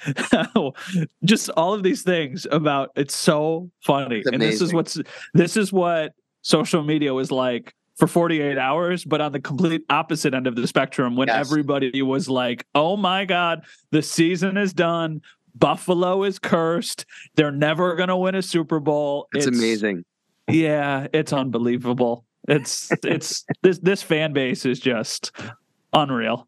Just 1.24 1.52
all 1.52 1.74
of 1.74 1.84
these 1.84 2.04
things 2.04 2.46
about 2.52 2.90
it's 2.98 3.16
so 3.16 3.72
funny. 3.80 4.24
And 4.26 4.42
this 4.42 4.60
is 4.60 4.74
what's 4.74 5.00
this 5.34 5.56
is 5.56 5.72
what 5.72 6.12
social 6.42 6.84
media 6.84 7.14
was 7.14 7.32
like 7.32 7.74
for 7.96 8.08
48 8.08 8.58
hours, 8.58 9.06
but 9.06 9.22
on 9.22 9.32
the 9.32 9.40
complete 9.40 9.84
opposite 9.90 10.34
end 10.34 10.48
of 10.48 10.56
the 10.56 10.68
spectrum 10.68 11.16
when 11.16 11.28
yes. 11.28 11.48
everybody 11.48 12.02
was 12.02 12.28
like, 12.28 12.66
oh 12.74 12.98
my 12.98 13.26
God, 13.26 13.64
the 13.92 14.02
season 14.02 14.58
is 14.58 14.74
done. 14.74 15.22
Buffalo 15.56 16.24
is 16.24 16.40
cursed. 16.40 17.06
They're 17.36 17.52
never 17.52 17.96
going 17.96 18.10
to 18.10 18.18
win 18.18 18.36
a 18.36 18.42
Super 18.42 18.80
Bowl. 18.80 19.28
It's, 19.34 19.48
it's 19.48 19.58
amazing. 19.58 20.06
Yeah, 20.48 21.08
it's 21.14 21.34
unbelievable. 21.34 22.26
It's 22.48 22.92
it's 23.04 23.46
this 23.62 23.80
this 23.80 24.04
fan 24.04 24.34
base 24.34 24.66
is 24.66 24.80
just 24.80 25.32
unreal. 25.94 26.48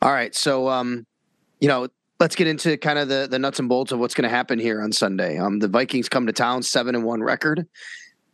All 0.00 0.12
right, 0.12 0.34
so 0.34 0.68
um, 0.68 1.06
you 1.60 1.68
know, 1.68 1.88
let's 2.18 2.34
get 2.34 2.46
into 2.46 2.76
kind 2.76 2.98
of 2.98 3.08
the 3.08 3.28
the 3.30 3.38
nuts 3.38 3.58
and 3.58 3.68
bolts 3.68 3.92
of 3.92 3.98
what's 3.98 4.14
going 4.14 4.28
to 4.28 4.34
happen 4.34 4.58
here 4.58 4.82
on 4.82 4.92
Sunday. 4.92 5.38
Um, 5.38 5.58
the 5.58 5.68
Vikings 5.68 6.08
come 6.08 6.26
to 6.26 6.32
town, 6.32 6.62
seven 6.62 6.94
and 6.94 7.04
one 7.04 7.22
record, 7.22 7.66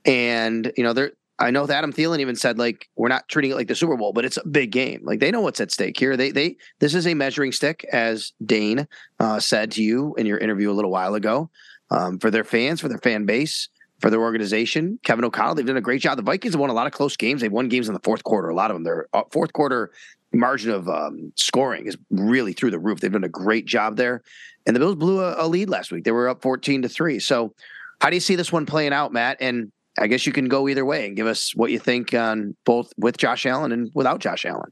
and 0.05 0.73
you 0.77 0.85
know 0.85 0.93
they're 0.93 1.13
I 1.41 1.51
know 1.51 1.69
Adam 1.69 1.93
Thielen 1.93 2.19
even 2.21 2.35
said 2.35 2.59
like 2.59 2.89
we're 2.97 3.09
not 3.09 3.29
treating 3.29 3.53
it 3.53 3.55
like 3.55 3.69
the 3.69 3.75
Super 3.75 3.97
Bowl, 3.97 4.13
but 4.13 4.25
it's 4.25 4.39
a 4.39 4.47
big 4.47 4.73
game. 4.73 5.01
Like 5.05 5.21
they 5.21 5.31
know 5.31 5.41
what's 5.41 5.61
at 5.61 5.71
stake 5.71 5.99
here. 5.99 6.17
They 6.17 6.31
they 6.31 6.57
this 6.81 6.95
is 6.95 7.07
a 7.07 7.15
measuring 7.15 7.53
stick, 7.53 7.85
as 7.93 8.33
Dane 8.45 8.89
uh, 9.21 9.39
said 9.39 9.71
to 9.73 9.83
you 9.83 10.15
in 10.17 10.27
your 10.27 10.39
interview 10.39 10.71
a 10.71 10.75
little 10.75 10.91
while 10.91 11.15
ago, 11.15 11.51
um, 11.91 12.19
for 12.19 12.31
their 12.31 12.45
fans, 12.45 12.81
for 12.81 12.89
their 12.89 12.99
fan 12.99 13.25
base, 13.25 13.69
for 14.01 14.11
their 14.11 14.21
organization. 14.21 14.99
Kevin 15.05 15.25
O'Connell, 15.25 15.55
they've 15.55 15.67
done 15.67 15.77
a 15.77 15.81
great 15.81 16.01
job. 16.01 16.17
The 16.17 16.23
Vikings 16.23 16.55
have 16.55 16.61
won 16.61 16.71
a 16.71 16.75
lot 16.75 16.87
of 16.87 16.93
close 16.93 17.17
games. 17.17 17.41
They've 17.41 17.53
won 17.53 17.69
games 17.69 17.89
in 17.89 17.95
the 17.95 18.01
fourth 18.01 18.25
quarter. 18.25 18.49
A 18.49 18.55
lot 18.55 18.71
of 18.71 18.75
them. 18.75 18.85
Their 18.85 19.07
uh, 19.13 19.23
fourth 19.31 19.53
quarter 19.53 19.93
margin 20.33 20.71
of 20.73 20.89
um, 20.89 21.33
scoring 21.37 21.87
is 21.87 21.97
really 22.11 22.53
through 22.53 22.73
the 22.73 22.79
roof. 22.79 23.01
They've 23.01 23.13
done 23.13 23.25
a 23.25 23.29
great 23.29 23.67
job 23.67 23.97
there. 23.97 24.23
And 24.67 24.75
the 24.75 24.81
Bills 24.81 24.97
blew 24.97 25.21
a, 25.21 25.37
a 25.39 25.47
lead 25.47 25.71
last 25.71 25.93
week. 25.93 26.05
They 26.05 26.11
were 26.11 26.29
up 26.29 26.43
fourteen 26.43 26.83
to 26.83 26.89
three. 26.89 27.21
So, 27.21 27.55
how 28.01 28.11
do 28.11 28.17
you 28.17 28.21
see 28.21 28.35
this 28.35 28.53
one 28.53 28.67
playing 28.67 28.93
out, 28.93 29.13
Matt? 29.13 29.39
And 29.41 29.73
I 30.01 30.07
guess 30.07 30.27
you 30.27 30.33
can 30.33 30.49
go 30.49 30.69
either 30.69 30.85
way 30.85 31.07
and 31.07 31.17
give 31.17 31.27
us 31.27 31.55
what 31.55 31.71
you 31.71 31.79
think 31.79 32.15
on 32.15 32.57
both 32.65 32.93
with 32.97 33.17
Josh 33.17 33.47
Allen 33.47 33.73
and 33.73 33.91
without 33.95 34.21
Josh 34.21 34.45
Allen. 34.45 34.71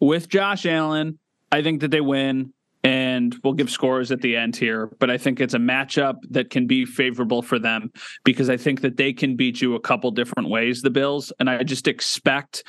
With 0.00 0.28
Josh 0.28 0.66
Allen, 0.66 1.18
I 1.50 1.62
think 1.62 1.80
that 1.80 1.90
they 1.90 2.00
win. 2.00 2.52
And 2.84 3.34
we'll 3.42 3.54
give 3.54 3.70
scores 3.70 4.12
at 4.12 4.20
the 4.20 4.36
end 4.36 4.54
here, 4.54 4.86
but 5.00 5.10
I 5.10 5.18
think 5.18 5.40
it's 5.40 5.52
a 5.52 5.58
matchup 5.58 6.14
that 6.30 6.48
can 6.48 6.68
be 6.68 6.84
favorable 6.84 7.42
for 7.42 7.58
them 7.58 7.90
because 8.24 8.48
I 8.48 8.56
think 8.56 8.82
that 8.82 8.96
they 8.96 9.12
can 9.12 9.34
beat 9.34 9.60
you 9.60 9.74
a 9.74 9.80
couple 9.80 10.12
different 10.12 10.48
ways, 10.48 10.80
the 10.80 10.88
Bills. 10.88 11.32
And 11.40 11.50
I 11.50 11.64
just 11.64 11.88
expect 11.88 12.62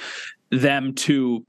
them 0.50 0.96
to 0.96 1.46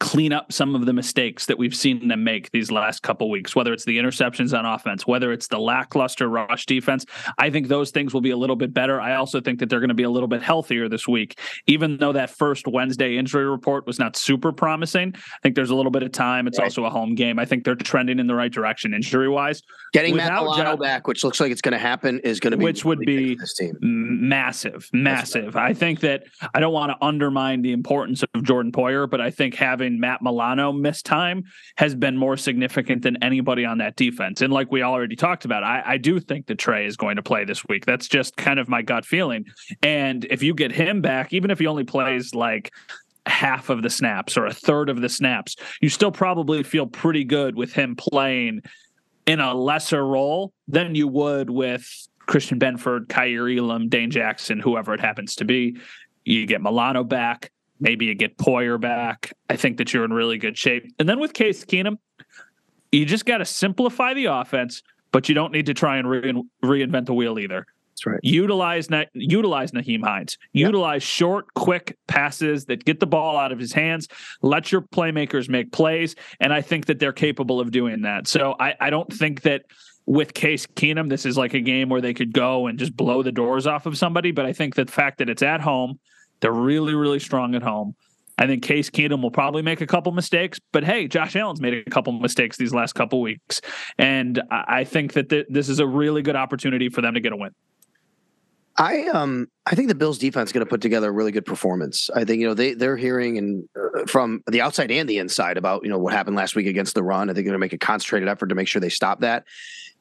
clean 0.00 0.32
up 0.32 0.52
some 0.52 0.74
of 0.74 0.86
the 0.86 0.92
mistakes 0.92 1.46
that 1.46 1.58
we've 1.58 1.74
seen 1.74 2.06
them 2.08 2.22
make 2.22 2.50
these 2.52 2.70
last 2.70 3.02
couple 3.02 3.28
weeks, 3.30 3.56
whether 3.56 3.72
it's 3.72 3.84
the 3.84 3.98
interceptions 3.98 4.56
on 4.56 4.64
offense, 4.64 5.06
whether 5.06 5.32
it's 5.32 5.48
the 5.48 5.58
lackluster 5.58 6.28
rush 6.28 6.66
defense. 6.66 7.04
I 7.38 7.50
think 7.50 7.68
those 7.68 7.90
things 7.90 8.14
will 8.14 8.20
be 8.20 8.30
a 8.30 8.36
little 8.36 8.54
bit 8.54 8.72
better. 8.72 9.00
I 9.00 9.16
also 9.16 9.40
think 9.40 9.58
that 9.58 9.68
they're 9.68 9.80
going 9.80 9.88
to 9.88 9.94
be 9.94 10.04
a 10.04 10.10
little 10.10 10.28
bit 10.28 10.42
healthier 10.42 10.88
this 10.88 11.08
week, 11.08 11.40
even 11.66 11.96
though 11.98 12.12
that 12.12 12.30
first 12.30 12.68
Wednesday 12.68 13.16
injury 13.16 13.46
report 13.46 13.86
was 13.86 13.98
not 13.98 14.16
super 14.16 14.52
promising. 14.52 15.14
I 15.16 15.38
think 15.42 15.56
there's 15.56 15.70
a 15.70 15.74
little 15.74 15.90
bit 15.90 16.04
of 16.04 16.12
time. 16.12 16.46
It's 16.46 16.58
right. 16.58 16.66
also 16.66 16.84
a 16.84 16.90
home 16.90 17.14
game. 17.14 17.38
I 17.38 17.44
think 17.44 17.64
they're 17.64 17.74
trending 17.74 18.20
in 18.20 18.28
the 18.28 18.34
right 18.34 18.52
direction 18.52 18.94
injury 18.94 19.28
wise. 19.28 19.62
Getting 19.92 20.12
Without 20.12 20.32
Matt 20.32 20.42
Milano 20.42 20.76
back, 20.76 21.08
which 21.08 21.24
looks 21.24 21.40
like 21.40 21.50
it's 21.50 21.62
going 21.62 21.72
to 21.72 21.78
happen, 21.78 22.20
is 22.20 22.38
going 22.38 22.52
to 22.52 22.56
be 22.56 22.64
which 22.64 22.84
would 22.84 23.00
be 23.00 23.38
massive, 23.80 24.88
massive. 24.92 25.56
I 25.56 25.74
think 25.74 26.00
that 26.00 26.24
I 26.54 26.60
don't 26.60 26.72
want 26.72 26.92
to 26.92 27.04
undermine 27.04 27.62
the 27.62 27.72
importance 27.72 28.22
of 28.22 28.44
Jordan 28.44 28.70
Poyer, 28.70 29.10
but 29.10 29.20
I 29.20 29.30
think 29.30 29.54
having 29.54 29.87
Matt 29.96 30.22
Milano 30.22 30.72
miss 30.72 31.02
time 31.02 31.44
has 31.76 31.94
been 31.94 32.16
more 32.16 32.36
significant 32.36 33.02
than 33.02 33.22
anybody 33.22 33.64
on 33.64 33.78
that 33.78 33.96
defense. 33.96 34.40
And 34.40 34.52
like 34.52 34.70
we 34.70 34.82
already 34.82 35.16
talked 35.16 35.44
about, 35.44 35.62
I, 35.62 35.82
I 35.84 35.96
do 35.98 36.20
think 36.20 36.46
that 36.46 36.58
Trey 36.58 36.86
is 36.86 36.96
going 36.96 37.16
to 37.16 37.22
play 37.22 37.44
this 37.44 37.64
week. 37.66 37.86
That's 37.86 38.08
just 38.08 38.36
kind 38.36 38.58
of 38.58 38.68
my 38.68 38.82
gut 38.82 39.04
feeling. 39.04 39.44
And 39.82 40.26
if 40.30 40.42
you 40.42 40.54
get 40.54 40.72
him 40.72 41.00
back, 41.00 41.32
even 41.32 41.50
if 41.50 41.58
he 41.58 41.66
only 41.66 41.84
plays 41.84 42.34
like 42.34 42.72
half 43.26 43.68
of 43.68 43.82
the 43.82 43.90
snaps 43.90 44.36
or 44.36 44.46
a 44.46 44.52
third 44.52 44.88
of 44.88 45.00
the 45.00 45.08
snaps, 45.08 45.56
you 45.80 45.88
still 45.88 46.12
probably 46.12 46.62
feel 46.62 46.86
pretty 46.86 47.24
good 47.24 47.54
with 47.56 47.72
him 47.72 47.94
playing 47.94 48.62
in 49.26 49.40
a 49.40 49.54
lesser 49.54 50.04
role 50.04 50.52
than 50.66 50.94
you 50.94 51.06
would 51.06 51.50
with 51.50 51.86
Christian 52.26 52.58
Benford, 52.58 53.08
Kaiir 53.08 53.58
Elam, 53.58 53.88
Dane 53.88 54.10
Jackson, 54.10 54.60
whoever 54.60 54.94
it 54.94 55.00
happens 55.00 55.34
to 55.36 55.44
be. 55.44 55.78
You 56.24 56.46
get 56.46 56.62
Milano 56.62 57.04
back. 57.04 57.50
Maybe 57.80 58.06
you 58.06 58.14
get 58.14 58.36
Poyer 58.38 58.80
back. 58.80 59.32
I 59.48 59.56
think 59.56 59.78
that 59.78 59.92
you're 59.92 60.04
in 60.04 60.12
really 60.12 60.38
good 60.38 60.56
shape. 60.56 60.92
And 60.98 61.08
then 61.08 61.20
with 61.20 61.32
Case 61.32 61.64
Keenum, 61.64 61.98
you 62.92 63.04
just 63.04 63.26
got 63.26 63.38
to 63.38 63.44
simplify 63.44 64.14
the 64.14 64.26
offense, 64.26 64.82
but 65.12 65.28
you 65.28 65.34
don't 65.34 65.52
need 65.52 65.66
to 65.66 65.74
try 65.74 65.98
and 65.98 66.08
re- 66.08 66.42
reinvent 66.64 67.06
the 67.06 67.14
wheel 67.14 67.38
either. 67.38 67.66
That's 67.98 68.06
right. 68.06 68.20
Utilize 68.22 68.88
utilize 69.14 69.72
Nyheim 69.72 70.04
Hines. 70.04 70.38
Utilize 70.52 71.02
yep. 71.02 71.08
short, 71.08 71.54
quick 71.54 71.98
passes 72.06 72.66
that 72.66 72.84
get 72.84 73.00
the 73.00 73.06
ball 73.06 73.36
out 73.36 73.50
of 73.50 73.58
his 73.58 73.72
hands. 73.72 74.06
Let 74.40 74.70
your 74.70 74.82
playmakers 74.82 75.48
make 75.48 75.72
plays, 75.72 76.14
and 76.38 76.52
I 76.52 76.62
think 76.62 76.86
that 76.86 77.00
they're 77.00 77.12
capable 77.12 77.58
of 77.60 77.72
doing 77.72 78.02
that. 78.02 78.28
So 78.28 78.54
I, 78.60 78.74
I 78.80 78.90
don't 78.90 79.12
think 79.12 79.42
that 79.42 79.62
with 80.06 80.32
Case 80.32 80.66
Keenum, 80.66 81.10
this 81.10 81.26
is 81.26 81.36
like 81.36 81.54
a 81.54 81.60
game 81.60 81.88
where 81.88 82.00
they 82.00 82.14
could 82.14 82.32
go 82.32 82.68
and 82.68 82.78
just 82.78 82.96
blow 82.96 83.22
the 83.22 83.32
doors 83.32 83.66
off 83.66 83.84
of 83.84 83.98
somebody. 83.98 84.30
But 84.30 84.46
I 84.46 84.52
think 84.52 84.76
that 84.76 84.86
the 84.86 84.92
fact 84.92 85.18
that 85.18 85.28
it's 85.28 85.42
at 85.42 85.60
home, 85.60 85.98
they're 86.40 86.52
really, 86.52 86.94
really 86.94 87.18
strong 87.18 87.54
at 87.54 87.62
home. 87.62 87.94
I 88.38 88.46
think 88.46 88.62
Case 88.62 88.88
Keenum 88.88 89.20
will 89.20 89.32
probably 89.32 89.62
make 89.62 89.80
a 89.80 89.86
couple 89.86 90.12
mistakes, 90.12 90.60
but 90.72 90.84
hey, 90.84 91.08
Josh 91.08 91.34
Allen's 91.34 91.60
made 91.60 91.74
a 91.74 91.90
couple 91.90 92.12
mistakes 92.12 92.56
these 92.56 92.72
last 92.72 92.94
couple 92.94 93.20
weeks, 93.20 93.60
and 93.98 94.40
I 94.50 94.84
think 94.84 95.14
that 95.14 95.28
th- 95.28 95.46
this 95.48 95.68
is 95.68 95.80
a 95.80 95.86
really 95.86 96.22
good 96.22 96.36
opportunity 96.36 96.88
for 96.88 97.02
them 97.02 97.14
to 97.14 97.20
get 97.20 97.32
a 97.32 97.36
win. 97.36 97.50
I 98.78 99.08
um 99.08 99.48
I 99.66 99.74
think 99.74 99.88
the 99.88 99.96
Bills 99.96 100.18
defense 100.18 100.50
is 100.50 100.52
going 100.52 100.64
to 100.64 100.70
put 100.70 100.80
together 100.80 101.08
a 101.08 101.12
really 101.12 101.32
good 101.32 101.44
performance. 101.44 102.08
I 102.14 102.24
think 102.24 102.40
you 102.40 102.46
know 102.46 102.54
they 102.54 102.74
they're 102.74 102.96
hearing 102.96 103.36
and 103.36 103.68
uh, 103.76 104.06
from 104.06 104.44
the 104.46 104.60
outside 104.60 104.92
and 104.92 105.08
the 105.08 105.18
inside 105.18 105.56
about 105.56 105.82
you 105.82 105.90
know 105.90 105.98
what 105.98 106.12
happened 106.12 106.36
last 106.36 106.54
week 106.54 106.68
against 106.68 106.94
the 106.94 107.02
run. 107.02 107.28
I 107.28 107.32
think 107.32 107.44
they're 107.44 107.52
going 107.52 107.52
to 107.54 107.58
make 107.58 107.72
a 107.72 107.78
concentrated 107.78 108.28
effort 108.28 108.46
to 108.46 108.54
make 108.54 108.68
sure 108.68 108.78
they 108.78 108.88
stop 108.88 109.20
that. 109.20 109.44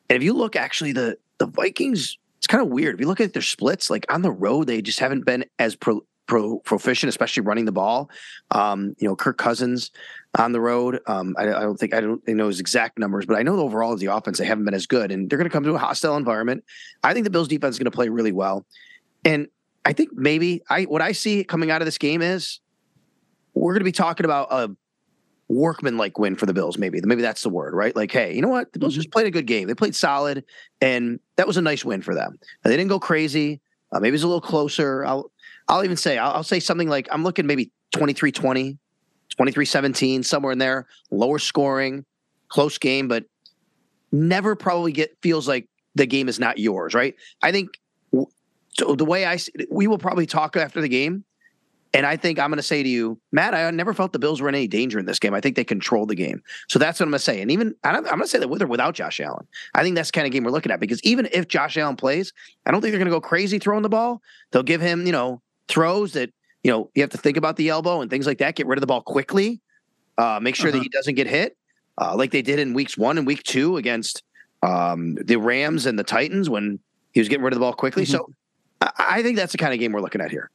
And 0.10 0.16
if 0.16 0.22
you 0.22 0.34
look 0.34 0.56
actually 0.56 0.92
the 0.92 1.18
the 1.40 1.48
Vikings, 1.48 2.20
it's 2.38 2.46
kind 2.46 2.62
of 2.62 2.70
weird. 2.70 2.94
If 2.94 3.02
you 3.02 3.08
look 3.08 3.20
at 3.20 3.34
their 3.34 3.42
splits, 3.42 3.90
like 3.90 4.06
on 4.10 4.22
the 4.22 4.32
road, 4.32 4.68
they 4.68 4.84
just 4.84 5.00
haven't 5.00 5.26
been 5.26 5.46
as 5.58 5.76
pro, 5.76 6.02
pro, 6.28 6.60
proficient, 6.60 7.10
especially 7.10 7.42
running 7.42 7.66
the 7.66 7.72
ball. 7.72 8.10
Um, 8.52 8.96
you 9.00 9.08
know, 9.08 9.16
Kirk 9.16 9.38
Cousins 9.38 9.92
on 10.38 10.52
the 10.52 10.62
road. 10.62 11.00
Um, 11.08 11.36
I, 11.38 11.44
I, 11.44 11.62
don't 11.62 11.80
think 11.80 11.94
I 11.94 12.02
don't 12.02 12.26
know 12.28 12.48
his 12.48 12.60
exact 12.60 13.00
numbers, 13.00 13.26
but 13.26 13.38
I 13.38 13.44
know 13.44 13.56
the 13.56 13.64
overall 13.64 13.94
as 13.94 14.00
the 14.00 14.08
offense 14.08 14.38
they 14.38 14.46
haven't 14.46 14.66
been 14.66 14.74
as 14.74 14.86
good, 14.86 15.12
and 15.12 15.30
they're 15.30 15.38
going 15.38 15.50
to 15.50 15.54
come 15.54 15.64
to 15.64 15.74
a 15.74 15.80
hostile 15.80 16.16
environment. 16.16 16.64
I 17.04 17.14
think 17.14 17.24
the 17.24 17.30
Bills 17.30 17.48
defense 17.48 17.76
is 17.76 17.80
going 17.80 17.86
to 17.86 17.96
play 17.96 18.10
really 18.10 18.32
well, 18.32 18.66
and 19.26 19.48
I 19.86 19.94
think 19.94 20.12
maybe 20.14 20.62
I 20.70 20.84
what 20.84 21.02
I 21.02 21.14
see 21.14 21.44
coming 21.44 21.72
out 21.72 21.82
of 21.82 21.86
this 21.86 21.98
game 21.98 22.22
is 22.22 22.60
we're 23.54 23.74
going 23.74 23.82
to 23.82 23.86
be 23.86 23.92
talking 23.92 24.26
about 24.26 24.50
a 24.52 24.70
workman-like 25.50 26.20
win 26.20 26.36
for 26.36 26.46
the 26.46 26.54
Bills. 26.54 26.78
Maybe 26.78 27.00
maybe 27.02 27.22
that's 27.22 27.42
the 27.42 27.50
word, 27.50 27.74
right? 27.74 27.96
Like, 27.96 28.12
hey, 28.12 28.36
you 28.36 28.42
know 28.42 28.50
what? 28.50 28.74
The 28.74 28.80
Bills 28.80 28.94
mm-hmm. 28.94 29.02
just 29.02 29.12
played 29.12 29.28
a 29.28 29.32
good 29.32 29.48
game. 29.48 29.68
They 29.68 29.76
played 29.76 29.96
solid, 29.96 30.44
and 30.82 31.20
that 31.38 31.48
was 31.48 31.58
a 31.58 31.62
nice 31.62 31.86
win 31.86 32.02
for 32.02 32.14
them. 32.14 32.38
Now, 32.64 32.70
they 32.70 32.78
didn't 32.78 32.90
go 32.90 33.00
crazy. 33.00 33.62
Uh, 33.92 34.00
maybe 34.00 34.16
it's 34.16 34.24
a 34.24 34.28
little 34.28 34.42
closer. 34.42 35.06
I'll 35.06 35.32
I'll 35.68 35.84
even 35.84 35.98
say, 35.98 36.18
I'll, 36.18 36.34
I'll 36.34 36.44
say 36.44 36.60
something 36.60 36.90
like 36.90 37.08
I'm 37.12 37.24
looking 37.24 37.48
maybe 37.48 37.72
23 37.94 38.32
20, 38.32 38.78
23 39.30 39.66
17, 39.66 40.24
somewhere 40.24 40.52
in 40.52 40.60
there, 40.60 40.88
lower 41.12 41.40
scoring, 41.40 42.06
close 42.50 42.78
game, 42.78 43.08
but 43.08 43.26
never 44.12 44.56
probably 44.56 44.92
get 44.92 45.18
feels 45.22 45.48
like 45.48 45.68
the 45.96 46.06
game 46.06 46.30
is 46.30 46.40
not 46.40 46.58
yours, 46.58 46.94
right? 46.94 47.16
I 47.42 47.52
think 47.52 47.80
so 48.78 48.96
the 48.96 49.06
way 49.06 49.26
I 49.26 49.38
we 49.70 49.88
will 49.88 49.98
probably 49.98 50.26
talk 50.26 50.56
after 50.56 50.82
the 50.82 50.90
game. 50.90 51.24
And 51.94 52.06
I 52.06 52.18
think 52.18 52.38
I'm 52.38 52.50
going 52.50 52.58
to 52.58 52.64
say 52.64 52.84
to 52.84 52.90
you, 52.90 53.20
Matt, 53.32 53.56
I 53.56 53.72
never 53.72 53.94
felt 53.94 54.12
the 54.12 54.20
Bills 54.20 54.42
were 54.42 54.50
in 54.50 54.56
any 54.56 54.68
danger 54.68 55.00
in 55.00 55.06
this 55.06 55.20
game. 55.20 55.34
I 55.34 55.40
think 55.40 55.56
they 55.56 55.64
controlled 55.64 56.10
the 56.10 56.16
game. 56.16 56.44
So 56.68 56.80
that's 56.80 57.00
what 57.00 57.06
I'm 57.06 57.12
going 57.12 57.20
to 57.20 57.24
say. 57.24 57.42
And 57.42 57.50
even 57.50 57.74
I'm 57.86 58.04
going 58.04 58.20
to 58.20 58.28
say 58.28 58.40
that 58.40 58.50
with 58.50 58.62
or 58.62 58.68
without 58.68 58.94
Josh 58.94 59.22
Allen, 59.22 59.48
I 59.74 59.84
think 59.84 59.96
that's 59.96 60.10
the 60.10 60.12
kind 60.12 60.28
of 60.28 60.34
game 60.34 60.44
we're 60.44 60.52
looking 60.52 60.72
at 60.72 60.82
because 60.82 61.02
even 61.04 61.30
if 61.32 61.48
Josh 61.48 61.78
Allen 61.78 61.96
plays, 61.96 62.34
I 62.66 62.72
don't 62.72 62.82
think 62.82 62.92
they're 62.92 63.00
going 63.00 63.10
to 63.10 63.16
go 63.16 63.22
crazy 63.22 63.58
throwing 63.58 63.84
the 63.84 63.90
ball. 63.90 64.22
They'll 64.52 64.64
give 64.64 64.82
him, 64.82 65.06
you 65.06 65.14
know, 65.14 65.42
throws 65.68 66.14
that 66.14 66.32
you 66.64 66.72
know 66.72 66.90
you 66.96 67.02
have 67.02 67.10
to 67.12 67.18
think 67.18 67.38
about 67.38 67.56
the 67.56 67.70
elbow 67.70 68.02
and 68.02 68.10
things 68.10 68.28
like 68.28 68.40
that. 68.40 68.56
Get 68.56 68.68
rid 68.68 68.78
of 68.78 68.82
the 68.82 68.88
ball 68.88 69.02
quickly. 69.02 69.62
Uh, 70.18 70.40
make 70.42 70.56
sure 70.56 70.70
uh-huh. 70.70 70.78
that 70.78 70.84
he 70.84 70.90
doesn't 70.90 71.16
get 71.16 71.28
hit, 71.28 71.56
uh, 72.00 72.16
like 72.16 72.32
they 72.32 72.42
did 72.42 72.60
in 72.60 72.74
weeks 72.74 72.98
one 72.98 73.18
and 73.18 73.28
week 73.28 73.44
two 73.44 73.78
against 73.78 74.24
um, 74.64 75.16
the 75.16 75.36
Rams 75.36 75.86
and 75.86 75.98
the 75.98 76.04
Titans 76.04 76.50
when 76.50 76.80
he 77.12 77.20
was 77.20 77.30
getting 77.30 77.44
rid 77.44 77.54
of 77.54 77.60
the 77.60 77.64
ball 77.64 77.74
quickly. 77.74 78.04
Mm-hmm. 78.04 78.14
So 78.14 78.30
I, 78.82 78.92
I 78.98 79.24
think 79.24 79.38
that's 79.38 79.52
the 79.52 79.58
kind 79.58 79.74
of 79.74 79.80
game 79.80 79.92
we're 79.92 80.02
looking 80.02 80.22
at 80.22 80.32
here. 80.32 80.50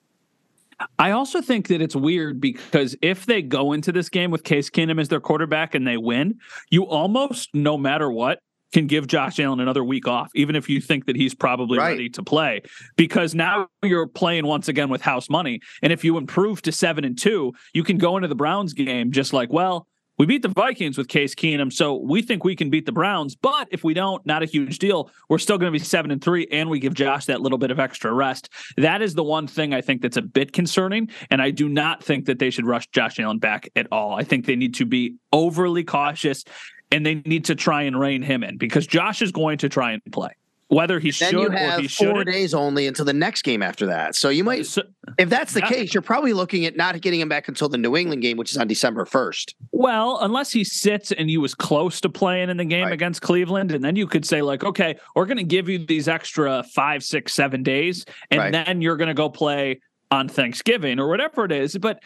I 0.99 1.13
also 1.13 1.41
think 1.41 1.69
that 1.69 1.81
it's 1.81 1.95
weird 1.95 2.41
because 2.41 2.97
if 3.03 3.27
they 3.27 3.43
go 3.43 3.73
into 3.73 3.93
this 3.93 4.09
game 4.09 4.31
with 4.31 4.43
Case 4.43 4.69
Keenum 4.69 5.01
as 5.01 5.09
their 5.09 5.21
quarterback 5.21 5.75
and 5.75 5.87
they 5.87 5.97
win, 5.97 6.41
you 6.71 6.85
almost, 6.85 7.51
no 7.55 7.77
matter 7.77 8.11
what, 8.11 8.41
can 8.73 8.87
give 8.87 9.07
Josh 9.07 9.39
Allen 9.39 9.61
another 9.61 9.85
week 9.85 10.09
off, 10.09 10.31
even 10.35 10.57
if 10.57 10.69
you 10.69 10.81
think 10.81 11.07
that 11.07 11.17
he's 11.17 11.35
probably 11.35 11.79
right. 11.79 11.91
ready 11.91 12.09
to 12.11 12.23
play, 12.23 12.63
because 12.97 13.35
now 13.35 13.69
you're 13.83 14.07
playing 14.07 14.47
once 14.47 14.69
again 14.69 14.89
with 14.89 15.03
house 15.03 15.29
money. 15.29 15.61
And 15.83 15.93
if 15.93 16.05
you 16.05 16.17
improve 16.17 16.63
to 16.63 16.73
seven 16.73 17.05
and 17.05 17.19
two, 17.19 17.53
you 17.75 17.85
can 17.85 17.99
go 17.99 18.17
into 18.17 18.29
the 18.29 18.35
Browns 18.35 18.73
game 18.73 19.13
just 19.13 19.33
like, 19.33 19.53
well, 19.53 19.87
we 20.19 20.27
beat 20.27 20.43
the 20.43 20.49
Vikings 20.49 20.99
with 20.99 21.09
Case 21.09 21.35
Keenum, 21.35 21.73
so 21.73 21.97
we 21.97 22.21
think 22.21 22.45
we 22.45 22.55
can 22.55 22.69
beat 22.69 22.85
the 22.85 22.93
Browns. 22.93 23.35
But 23.35 23.69
if 23.71 23.83
we 23.83 23.95
don't, 23.95 24.25
not 24.27 24.43
a 24.43 24.47
huge 24.47 24.79
deal. 24.79 25.11
We're 25.29 25.39
still 25.39 25.57
going 25.57 25.73
to 25.73 25.77
be 25.77 25.83
seven 25.83 26.11
and 26.11 26.23
three, 26.23 26.47
and 26.53 26.69
we 26.69 26.79
give 26.79 26.95
Josh 26.95 27.25
that 27.27 27.41
little 27.41 27.59
bit 27.59 27.71
of 27.71 27.81
extra 27.81 28.13
rest. 28.13 28.51
That 28.77 29.01
is 29.01 29.15
the 29.15 29.25
one 29.25 29.47
thing 29.47 29.73
I 29.73 29.81
think 29.81 30.03
that's 30.03 30.19
a 30.19 30.23
bit 30.23 30.53
concerning, 30.53 31.09
and 31.31 31.41
I 31.41 31.51
do 31.51 31.69
not 31.69 32.05
think 32.05 32.27
that 32.27 32.39
they 32.39 32.51
should 32.51 32.67
rush 32.67 32.87
Josh 32.89 33.19
Allen 33.19 33.39
back 33.39 33.71
at 33.75 33.89
all. 33.91 34.15
I 34.15 34.23
think 34.23 34.45
they 34.45 34.55
need 34.55 34.75
to 34.75 34.85
be 34.85 35.17
overly 35.33 35.83
cautious 35.83 36.45
and 36.93 37.05
they 37.05 37.17
need 37.27 37.47
to 37.47 37.55
try 37.55 37.83
and 37.83 37.99
rein 37.99 38.23
him 38.23 38.45
in 38.45 38.59
because 38.59 38.87
Josh 38.87 39.23
is 39.23 39.33
going 39.33 39.59
to 39.59 39.69
try 39.69 39.93
and 39.93 40.03
play. 40.13 40.31
Whether 40.69 40.99
he 40.99 41.11
then 41.11 41.33
should 41.33 41.41
you 41.41 41.51
have 41.51 41.79
or 41.79 41.83
he 41.83 41.89
four 41.89 42.07
shouldn't. 42.07 42.27
days 42.29 42.55
only 42.55 42.87
until 42.87 43.05
the 43.05 43.13
next 43.13 43.43
game 43.43 43.63
after 43.63 43.85
that. 43.87 44.15
So 44.15 44.31
you 44.31 44.43
might, 44.43 44.65
so, 44.65 44.83
if 45.19 45.29
that's 45.29 45.53
the 45.53 45.61
that, 45.61 45.69
case, 45.69 45.93
you're 45.93 46.03
probably 46.03 46.33
looking 46.33 46.65
at 46.65 46.77
not 46.77 46.99
getting 47.03 47.21
him 47.21 47.29
back 47.29 47.47
until 47.47 47.69
the 47.69 47.77
New 47.77 47.95
England 47.95 48.23
game, 48.23 48.39
which 48.39 48.53
is 48.53 48.57
on 48.57 48.69
December 48.69 49.05
1st. 49.05 49.53
Well, 49.73 50.17
unless 50.23 50.51
he 50.51 50.65
sits 50.65 51.13
and 51.13 51.29
he 51.29 51.37
was 51.37 51.55
close 51.55 52.01
to 52.01 52.09
playing 52.09 52.49
in 52.49 52.57
the 52.57 52.65
game 52.65 52.85
right. 52.85 52.93
against 52.95 53.21
Cleveland, 53.21 53.73
and 53.73 53.85
then 53.85 53.97
you 53.97 54.07
could 54.07 54.25
say 54.25 54.41
like, 54.41 54.65
okay, 54.65 54.97
we're 55.15 55.27
going 55.27 55.37
to 55.37 55.45
give 55.45 55.69
you 55.69 55.79
these 55.79 56.09
extra 56.09 56.63
five, 56.63 57.05
six, 57.05 57.35
seven 57.35 57.63
days, 57.63 58.07
and 58.31 58.41
right. 58.41 58.53
then 58.53 58.81
you're 58.81 58.97
going 58.97 59.09
to 59.09 59.15
go 59.15 59.29
play 59.29 59.79
on 60.11 60.27
Thanksgiving 60.27 60.99
or 60.99 61.09
whatever 61.09 61.45
it 61.45 61.53
is. 61.53 61.77
But 61.77 62.03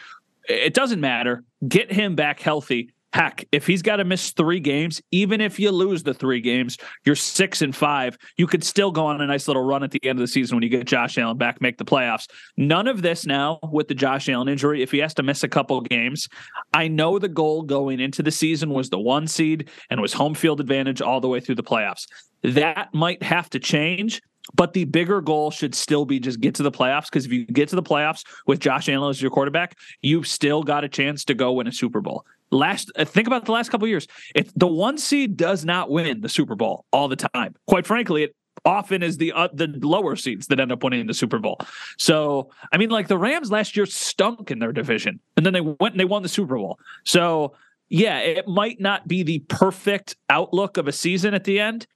it 0.49 0.73
doesn't 0.73 0.99
matter. 0.99 1.45
Get 1.69 1.89
him 1.89 2.15
back 2.15 2.41
healthy 2.41 2.89
Heck, 3.13 3.47
if 3.51 3.65
he's 3.65 3.81
got 3.81 3.95
to 3.97 4.03
miss 4.03 4.31
three 4.31 4.59
games, 4.59 5.01
even 5.11 5.39
if 5.39 5.59
you 5.59 5.71
lose 5.71 6.03
the 6.03 6.13
three 6.13 6.41
games, 6.41 6.77
you're 7.05 7.15
six 7.15 7.61
and 7.61 7.75
five. 7.75 8.17
You 8.37 8.47
could 8.47 8.63
still 8.63 8.91
go 8.91 9.05
on 9.05 9.21
a 9.21 9.25
nice 9.25 9.47
little 9.47 9.63
run 9.63 9.81
at 9.83 9.91
the 9.91 10.05
end 10.05 10.19
of 10.19 10.21
the 10.21 10.27
season 10.27 10.57
when 10.57 10.63
you 10.63 10.69
get 10.69 10.85
Josh 10.85 11.17
Allen 11.17 11.37
back, 11.37 11.61
make 11.61 11.77
the 11.77 11.85
playoffs. 11.85 12.27
None 12.57 12.87
of 12.87 13.01
this 13.01 13.25
now 13.25 13.59
with 13.71 13.87
the 13.87 13.95
Josh 13.95 14.27
Allen 14.27 14.49
injury. 14.49 14.83
If 14.83 14.91
he 14.91 14.97
has 14.99 15.13
to 15.15 15.23
miss 15.23 15.43
a 15.43 15.47
couple 15.47 15.79
games, 15.81 16.27
I 16.73 16.89
know 16.89 17.17
the 17.17 17.29
goal 17.29 17.63
going 17.63 18.01
into 18.01 18.21
the 18.21 18.31
season 18.31 18.71
was 18.71 18.89
the 18.89 18.99
one 18.99 19.25
seed 19.25 19.69
and 19.89 20.01
was 20.01 20.11
home 20.11 20.33
field 20.33 20.59
advantage 20.59 21.01
all 21.01 21.21
the 21.21 21.29
way 21.29 21.39
through 21.39 21.55
the 21.55 21.63
playoffs. 21.63 22.07
That 22.43 22.93
might 22.93 23.23
have 23.23 23.49
to 23.51 23.59
change. 23.59 24.21
But 24.55 24.71
the 24.71 24.85
bigger 24.85 25.19
goal 25.19 25.51
should 25.51 25.75
still 25.75 26.05
be 26.05 26.21
just 26.21 26.39
get 26.39 26.55
to 26.55 26.63
the 26.63 26.71
playoffs 26.71 27.05
because 27.05 27.25
if 27.25 27.33
you 27.33 27.45
get 27.45 27.67
to 27.69 27.75
the 27.75 27.83
playoffs 27.83 28.23
with 28.45 28.59
Josh 28.59 28.87
Allen 28.87 29.09
as 29.09 29.21
your 29.21 29.29
quarterback, 29.29 29.77
you've 30.01 30.25
still 30.25 30.63
got 30.63 30.85
a 30.85 30.89
chance 30.89 31.25
to 31.25 31.33
go 31.33 31.51
win 31.51 31.67
a 31.67 31.71
Super 31.73 31.99
Bowl. 31.99 32.23
Last 32.51 32.91
uh, 32.95 33.05
think 33.05 33.27
about 33.27 33.45
the 33.45 33.51
last 33.51 33.69
couple 33.69 33.87
years. 33.87 34.07
If 34.35 34.53
the 34.55 34.67
one 34.67 34.97
seed 34.97 35.37
does 35.37 35.65
not 35.65 35.89
win 35.89 36.21
the 36.21 36.29
Super 36.29 36.55
Bowl 36.55 36.85
all 36.91 37.07
the 37.07 37.15
time, 37.15 37.55
quite 37.67 37.85
frankly, 37.85 38.23
it 38.23 38.35
often 38.65 39.03
is 39.03 39.17
the 39.17 39.31
uh, 39.31 39.47
the 39.53 39.67
lower 39.81 40.15
seeds 40.15 40.47
that 40.47 40.59
end 40.59 40.71
up 40.71 40.83
winning 40.83 41.07
the 41.07 41.13
Super 41.13 41.39
Bowl. 41.39 41.59
So, 41.97 42.49
I 42.71 42.77
mean, 42.77 42.89
like 42.89 43.07
the 43.07 43.17
Rams 43.17 43.51
last 43.51 43.75
year 43.75 43.85
stunk 43.85 44.51
in 44.51 44.59
their 44.59 44.71
division, 44.71 45.19
and 45.35 45.45
then 45.45 45.53
they 45.53 45.61
went 45.61 45.93
and 45.93 45.99
they 45.99 46.05
won 46.05 46.23
the 46.23 46.29
Super 46.29 46.57
Bowl. 46.57 46.79
So, 47.03 47.53
yeah, 47.89 48.19
it 48.19 48.47
might 48.47 48.79
not 48.79 49.07
be 49.07 49.23
the 49.23 49.39
perfect 49.47 50.15
outlook 50.29 50.77
of 50.77 50.87
a 50.87 50.91
season 50.91 51.33
at 51.33 51.43
the 51.45 51.59
end. 51.59 51.87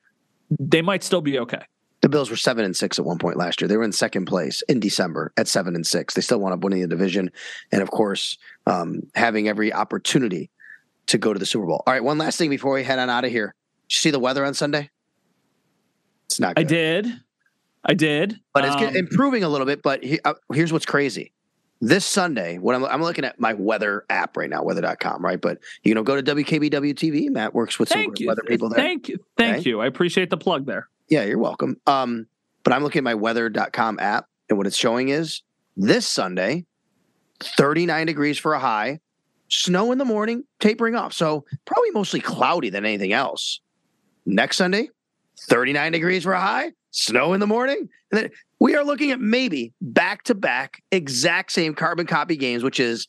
They 0.60 0.82
might 0.82 1.04
still 1.04 1.22
be 1.22 1.40
okay. 1.40 1.64
The 2.02 2.10
Bills 2.10 2.32
were 2.32 2.36
seven 2.36 2.66
and 2.66 2.76
six 2.76 2.98
at 2.98 3.06
one 3.06 3.20
point 3.20 3.38
last 3.38 3.62
year. 3.62 3.68
They 3.68 3.78
were 3.78 3.84
in 3.84 3.92
second 3.92 4.26
place 4.26 4.64
in 4.64 4.80
December 4.80 5.32
at 5.38 5.48
seven 5.48 5.76
and 5.76 5.86
six. 5.86 6.16
They 6.16 6.22
still 6.22 6.40
wound 6.40 6.54
up 6.54 6.64
winning 6.64 6.82
the 6.82 6.88
division, 6.88 7.30
and 7.72 7.82
of 7.82 7.92
course, 7.92 8.38
um, 8.66 9.04
having 9.16 9.48
every 9.48 9.74
opportunity 9.74 10.50
to 11.08 11.18
go 11.18 11.34
to 11.34 11.40
the 11.40 11.46
Super 11.46 11.66
Bowl. 11.66 11.84
All 11.86 11.94
right, 11.94 12.04
one 12.04 12.18
last 12.18 12.38
thing 12.38 12.50
before 12.50 12.74
we 12.74 12.84
head 12.84 13.00
on 13.00 13.10
out 13.10 13.26
of 13.26 13.32
here. 13.32 13.56
Did 13.88 13.96
you 13.96 14.00
see 14.00 14.12
the 14.12 14.20
weather 14.20 14.46
on 14.46 14.54
Sunday? 14.54 14.90
It's 16.28 16.40
not. 16.40 16.56
Good. 16.56 16.66
I 16.66 16.68
did, 16.68 17.08
I 17.84 17.94
did, 17.94 18.40
but 18.54 18.66
it's 18.66 18.76
um, 18.76 18.96
improving 18.96 19.44
a 19.44 19.50
little 19.50 19.68
bit. 19.68 19.82
But 19.82 20.04
he, 20.04 20.20
uh, 20.24 20.36
here's 20.54 20.72
what's 20.72 20.86
crazy. 20.86 21.34
This 21.84 22.06
Sunday, 22.06 22.60
when 22.60 22.76
I'm, 22.76 22.86
I'm 22.86 23.02
looking 23.02 23.26
at 23.26 23.40
my 23.40 23.54
weather 23.54 24.06
app 24.10 24.38
right 24.38 24.50
now, 24.50 24.64
weather.com, 24.64 25.26
right? 25.26 25.42
But 25.42 25.58
you 25.84 25.96
know, 25.96 26.04
go 26.04 26.20
to 26.20 26.36
WKBW 26.36 26.94
TV. 26.94 27.30
Matt 27.30 27.54
works 27.54 27.80
with 27.80 27.90
some 27.90 28.14
weather 28.22 28.44
people 28.48 28.70
there. 28.70 28.78
Thank 28.78 29.10
you. 29.10 29.18
Thank 29.36 29.58
okay? 29.58 29.70
you. 29.70 29.82
I 29.82 29.88
appreciate 29.88 30.30
the 30.30 30.38
plug 30.38 30.66
there. 30.68 30.88
Yeah, 31.10 31.24
you're 31.24 31.40
welcome. 31.40 31.78
Um, 31.88 32.28
but 32.64 32.72
I'm 32.72 32.84
looking 32.84 33.00
at 33.00 33.04
my 33.04 33.16
weather.com 33.16 34.00
app, 34.00 34.28
and 34.48 34.58
what 34.58 34.68
it's 34.68 34.78
showing 34.78 35.10
is 35.10 35.42
this 35.76 36.08
Sunday, 36.08 36.66
39 37.44 38.08
degrees 38.08 38.38
for 38.38 38.54
a 38.54 38.60
high, 38.60 39.00
snow 39.50 39.92
in 39.92 39.98
the 39.98 40.06
morning, 40.06 40.44
tapering 40.60 40.96
off. 40.96 41.14
So 41.14 41.46
probably 41.66 41.92
mostly 41.92 42.22
cloudy 42.22 42.70
than 42.70 42.86
anything 42.86 43.14
else. 43.14 43.60
Next 44.26 44.58
Sunday, 44.58 44.90
39 45.42 45.92
degrees 45.92 46.24
for 46.24 46.34
a 46.34 46.40
high, 46.40 46.72
snow 46.92 47.34
in 47.34 47.40
the 47.40 47.48
morning. 47.48 47.90
And 48.12 48.22
then 48.22 48.30
we 48.60 48.76
are 48.76 48.84
looking 48.84 49.12
at 49.12 49.20
maybe 49.20 49.74
back 49.82 50.24
to 50.24 50.36
back 50.36 50.84
exact 50.92 51.52
same 51.52 51.74
carbon 51.74 52.06
copy 52.06 52.36
games, 52.36 52.64
which 52.64 52.80
is 52.80 53.08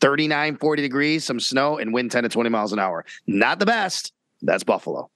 39, 0.00 0.56
40 0.56 0.82
degrees, 0.82 1.24
some 1.24 1.40
snow, 1.40 1.78
and 1.78 1.92
wind 1.92 2.10
10 2.10 2.24
to 2.24 2.28
20 2.28 2.50
miles 2.50 2.72
an 2.72 2.78
hour. 2.78 3.04
Not 3.26 3.58
the 3.58 3.66
best. 3.66 4.12
That's 4.42 4.64
Buffalo. 4.64 5.10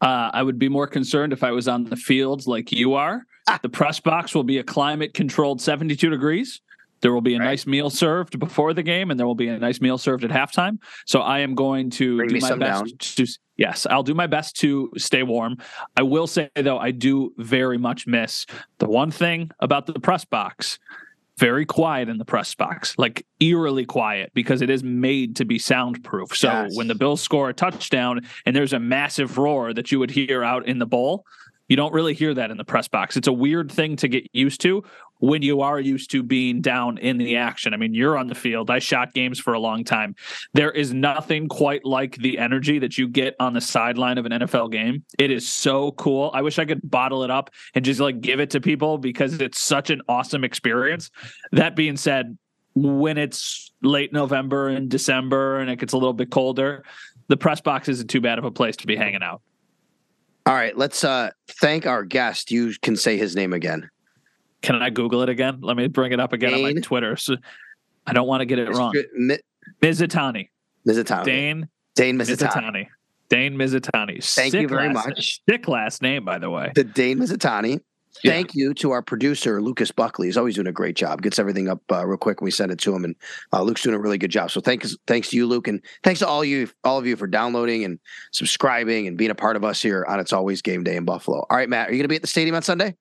Uh, 0.00 0.30
I 0.32 0.42
would 0.42 0.58
be 0.58 0.68
more 0.68 0.86
concerned 0.86 1.32
if 1.32 1.42
I 1.42 1.50
was 1.50 1.66
on 1.68 1.84
the 1.84 1.96
fields 1.96 2.46
like 2.46 2.72
you 2.72 2.94
are. 2.94 3.24
Ah. 3.48 3.58
The 3.62 3.68
press 3.68 4.00
box 4.00 4.34
will 4.34 4.44
be 4.44 4.58
a 4.58 4.64
climate 4.64 5.14
controlled 5.14 5.60
72 5.60 6.10
degrees. 6.10 6.60
There 7.04 7.12
will 7.12 7.20
be 7.20 7.34
a 7.34 7.38
right. 7.38 7.44
nice 7.44 7.66
meal 7.66 7.90
served 7.90 8.38
before 8.38 8.72
the 8.72 8.82
game, 8.82 9.10
and 9.10 9.20
there 9.20 9.26
will 9.26 9.34
be 9.34 9.48
a 9.48 9.58
nice 9.58 9.78
meal 9.78 9.98
served 9.98 10.24
at 10.24 10.30
halftime. 10.30 10.78
So 11.04 11.20
I 11.20 11.40
am 11.40 11.54
going 11.54 11.90
to 11.90 12.16
Bring 12.16 12.30
do 12.30 12.38
my 12.38 12.54
best 12.56 12.84
down. 12.86 12.86
to 12.98 13.26
yes, 13.58 13.86
I'll 13.90 14.02
do 14.02 14.14
my 14.14 14.26
best 14.26 14.56
to 14.60 14.90
stay 14.96 15.22
warm. 15.22 15.58
I 15.98 16.02
will 16.02 16.26
say 16.26 16.48
though, 16.56 16.78
I 16.78 16.92
do 16.92 17.34
very 17.36 17.76
much 17.76 18.06
miss 18.06 18.46
the 18.78 18.88
one 18.88 19.10
thing 19.10 19.50
about 19.60 19.84
the 19.84 20.00
press 20.00 20.24
box. 20.24 20.78
Very 21.36 21.66
quiet 21.66 22.08
in 22.08 22.16
the 22.16 22.24
press 22.24 22.54
box, 22.54 22.94
like 22.96 23.26
eerily 23.38 23.84
quiet, 23.84 24.30
because 24.32 24.62
it 24.62 24.70
is 24.70 24.82
made 24.82 25.36
to 25.36 25.44
be 25.44 25.58
soundproof. 25.58 26.34
So 26.34 26.48
yes. 26.48 26.74
when 26.74 26.88
the 26.88 26.94
Bills 26.94 27.20
score 27.20 27.50
a 27.50 27.52
touchdown 27.52 28.20
and 28.46 28.56
there's 28.56 28.72
a 28.72 28.78
massive 28.78 29.36
roar 29.36 29.74
that 29.74 29.92
you 29.92 29.98
would 29.98 30.12
hear 30.12 30.42
out 30.42 30.66
in 30.66 30.78
the 30.78 30.86
bowl, 30.86 31.26
you 31.68 31.76
don't 31.76 31.92
really 31.92 32.14
hear 32.14 32.34
that 32.34 32.50
in 32.50 32.56
the 32.56 32.64
press 32.64 32.88
box. 32.88 33.16
It's 33.16 33.28
a 33.28 33.32
weird 33.32 33.70
thing 33.70 33.96
to 33.96 34.08
get 34.08 34.28
used 34.32 34.60
to 34.62 34.84
when 35.24 35.40
you 35.40 35.62
are 35.62 35.80
used 35.80 36.10
to 36.10 36.22
being 36.22 36.60
down 36.60 36.98
in 36.98 37.16
the 37.16 37.36
action. 37.36 37.72
I 37.72 37.78
mean, 37.78 37.94
you're 37.94 38.18
on 38.18 38.26
the 38.26 38.34
field. 38.34 38.70
I 38.70 38.78
shot 38.78 39.14
games 39.14 39.38
for 39.38 39.54
a 39.54 39.58
long 39.58 39.82
time. 39.82 40.14
There 40.52 40.70
is 40.70 40.92
nothing 40.92 41.48
quite 41.48 41.86
like 41.86 42.16
the 42.16 42.38
energy 42.38 42.78
that 42.80 42.98
you 42.98 43.08
get 43.08 43.34
on 43.40 43.54
the 43.54 43.60
sideline 43.62 44.18
of 44.18 44.26
an 44.26 44.32
NFL 44.32 44.70
game. 44.70 45.02
It 45.18 45.30
is 45.30 45.48
so 45.48 45.92
cool. 45.92 46.30
I 46.34 46.42
wish 46.42 46.58
I 46.58 46.66
could 46.66 46.80
bottle 46.90 47.24
it 47.24 47.30
up 47.30 47.50
and 47.74 47.82
just 47.82 48.00
like 48.00 48.20
give 48.20 48.38
it 48.38 48.50
to 48.50 48.60
people 48.60 48.98
because 48.98 49.40
it's 49.40 49.58
such 49.58 49.88
an 49.88 50.02
awesome 50.10 50.44
experience. 50.44 51.10
That 51.52 51.74
being 51.74 51.96
said, 51.96 52.36
when 52.74 53.16
it's 53.16 53.72
late 53.80 54.12
November 54.12 54.68
and 54.68 54.90
December 54.90 55.58
and 55.58 55.70
it 55.70 55.76
gets 55.76 55.94
a 55.94 55.96
little 55.96 56.12
bit 56.12 56.30
colder, 56.30 56.84
the 57.28 57.38
press 57.38 57.62
box 57.62 57.88
isn't 57.88 58.10
too 58.10 58.20
bad 58.20 58.38
of 58.38 58.44
a 58.44 58.50
place 58.50 58.76
to 58.76 58.86
be 58.86 58.94
hanging 58.94 59.22
out. 59.22 59.40
All 60.44 60.52
right, 60.52 60.76
let's 60.76 61.02
uh 61.02 61.30
thank 61.48 61.86
our 61.86 62.04
guest. 62.04 62.50
You 62.50 62.74
can 62.82 62.96
say 62.96 63.16
his 63.16 63.34
name 63.34 63.54
again. 63.54 63.88
Can 64.64 64.82
I 64.82 64.90
Google 64.90 65.22
it 65.22 65.28
again? 65.28 65.58
Let 65.60 65.76
me 65.76 65.88
bring 65.88 66.12
it 66.12 66.20
up 66.20 66.32
again 66.32 66.52
Dane, 66.52 66.64
on 66.64 66.74
my 66.74 66.80
Twitter. 66.80 67.16
So 67.16 67.36
I 68.06 68.12
don't 68.12 68.26
want 68.26 68.40
to 68.40 68.46
get 68.46 68.58
it 68.58 68.70
wrong. 68.70 68.94
Mi- 69.14 69.38
Mizutani. 69.82 70.48
Mizutani. 70.88 71.24
Dane. 71.24 71.68
Dane 71.94 72.18
Mizutani. 72.18 72.48
Mizutani. 72.48 72.86
Dane 73.28 73.56
Mizutani. 73.56 74.24
Thank 74.24 74.52
Sick 74.52 74.62
you 74.62 74.68
very 74.68 74.92
last, 74.92 75.08
much. 75.08 75.40
Sick 75.48 75.68
last 75.68 76.02
name, 76.02 76.24
by 76.24 76.38
the 76.38 76.50
way. 76.50 76.72
The 76.74 76.84
Dane 76.84 77.18
Mizutani. 77.18 77.80
Thank 78.24 78.54
yeah. 78.54 78.66
you 78.66 78.74
to 78.74 78.92
our 78.92 79.02
producer, 79.02 79.60
Lucas 79.60 79.90
Buckley. 79.90 80.28
He's 80.28 80.36
always 80.36 80.54
doing 80.54 80.68
a 80.68 80.72
great 80.72 80.94
job. 80.94 81.20
Gets 81.20 81.38
everything 81.38 81.68
up 81.68 81.80
uh, 81.90 82.06
real 82.06 82.16
quick 82.16 82.40
when 82.40 82.46
we 82.46 82.52
send 82.52 82.70
it 82.70 82.78
to 82.78 82.94
him, 82.94 83.04
and 83.04 83.16
uh, 83.52 83.60
Luke's 83.60 83.82
doing 83.82 83.96
a 83.96 83.98
really 83.98 84.18
good 84.18 84.30
job. 84.30 84.52
So 84.52 84.60
thanks, 84.60 84.96
thanks 85.08 85.30
to 85.30 85.36
you, 85.36 85.46
Luke, 85.46 85.66
and 85.66 85.84
thanks 86.04 86.20
to 86.20 86.28
all 86.28 86.44
you, 86.44 86.68
all 86.84 86.96
of 86.96 87.06
you 87.06 87.16
for 87.16 87.26
downloading 87.26 87.84
and 87.84 87.98
subscribing 88.30 89.08
and 89.08 89.18
being 89.18 89.32
a 89.32 89.34
part 89.34 89.56
of 89.56 89.64
us 89.64 89.82
here 89.82 90.06
on 90.08 90.20
It's 90.20 90.32
Always 90.32 90.62
Game 90.62 90.84
Day 90.84 90.96
in 90.96 91.04
Buffalo. 91.04 91.38
All 91.50 91.56
right, 91.56 91.68
Matt, 91.68 91.88
are 91.88 91.92
you 91.92 91.98
going 91.98 92.04
to 92.04 92.08
be 92.08 92.16
at 92.16 92.22
the 92.22 92.28
stadium 92.28 92.54
on 92.54 92.62
Sunday? 92.62 92.94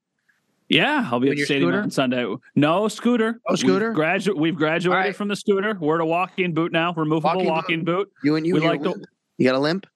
Yeah, 0.74 1.08
I'll 1.12 1.20
be 1.20 1.30
at 1.30 1.38
the 1.38 1.46
stadium 1.46 1.70
scooter? 1.70 1.82
on 1.84 1.92
Sunday. 1.92 2.36
No 2.56 2.88
scooter. 2.88 3.40
No 3.50 3.56
scooter. 3.56 3.90
We've, 3.92 4.00
gradu- 4.00 4.36
we've 4.36 4.56
graduated 4.56 5.06
right. 5.06 5.16
from 5.16 5.28
the 5.28 5.36
scooter. 5.36 5.78
We're 5.80 5.96
at 5.96 6.02
a 6.02 6.06
walking 6.06 6.54
boot 6.54 6.72
now, 6.72 6.94
removable 6.94 7.30
walking, 7.30 7.48
walking 7.48 7.86
boot. 7.86 8.10
boot. 8.10 8.14
You 8.24 8.36
and 8.36 8.46
you. 8.46 8.56
We 8.56 8.62
like 8.62 8.82
the- 8.82 9.06
you 9.38 9.48
got 9.48 9.56
a 9.56 9.60
limp? 9.60 9.88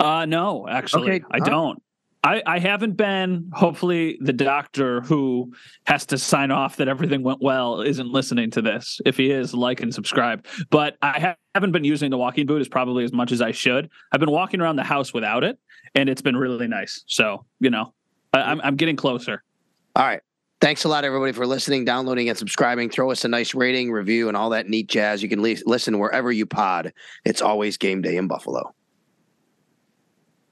Uh, 0.00 0.26
no, 0.26 0.68
actually, 0.68 1.10
okay. 1.10 1.24
I 1.30 1.40
don't. 1.40 1.82
I, 2.22 2.42
I 2.46 2.58
haven't 2.58 2.96
been. 2.96 3.50
Hopefully, 3.52 4.18
the 4.20 4.32
doctor 4.32 5.00
who 5.02 5.52
has 5.86 6.06
to 6.06 6.18
sign 6.18 6.50
off 6.50 6.76
that 6.76 6.88
everything 6.88 7.22
went 7.22 7.40
well 7.40 7.80
isn't 7.80 8.08
listening 8.08 8.50
to 8.52 8.62
this. 8.62 9.00
If 9.06 9.16
he 9.16 9.30
is, 9.30 9.54
like 9.54 9.80
and 9.80 9.94
subscribe. 9.94 10.44
But 10.70 10.96
I 11.00 11.20
ha- 11.20 11.36
haven't 11.54 11.72
been 11.72 11.84
using 11.84 12.10
the 12.10 12.18
walking 12.18 12.46
boot 12.46 12.60
as 12.60 12.68
probably 12.68 13.04
as 13.04 13.12
much 13.12 13.32
as 13.32 13.40
I 13.40 13.52
should. 13.52 13.88
I've 14.12 14.20
been 14.20 14.30
walking 14.30 14.60
around 14.60 14.76
the 14.76 14.84
house 14.84 15.14
without 15.14 15.44
it, 15.44 15.58
and 15.94 16.08
it's 16.08 16.22
been 16.22 16.36
really 16.36 16.66
nice. 16.68 17.04
So 17.06 17.44
you 17.60 17.70
know, 17.70 17.94
I, 18.32 18.42
I'm 18.42 18.60
I'm 18.62 18.76
getting 18.76 18.96
closer. 18.96 19.42
All 19.98 20.04
right. 20.04 20.20
Thanks 20.60 20.84
a 20.84 20.88
lot, 20.88 21.04
everybody, 21.04 21.32
for 21.32 21.44
listening, 21.44 21.84
downloading, 21.84 22.28
and 22.28 22.38
subscribing. 22.38 22.88
Throw 22.88 23.10
us 23.10 23.24
a 23.24 23.28
nice 23.28 23.52
rating, 23.52 23.90
review, 23.90 24.28
and 24.28 24.36
all 24.36 24.50
that 24.50 24.68
neat 24.68 24.88
jazz. 24.88 25.24
You 25.24 25.28
can 25.28 25.42
listen 25.42 25.98
wherever 25.98 26.30
you 26.30 26.46
pod. 26.46 26.92
It's 27.24 27.42
always 27.42 27.76
game 27.76 28.00
day 28.00 28.16
in 28.16 28.28
Buffalo. 28.28 28.72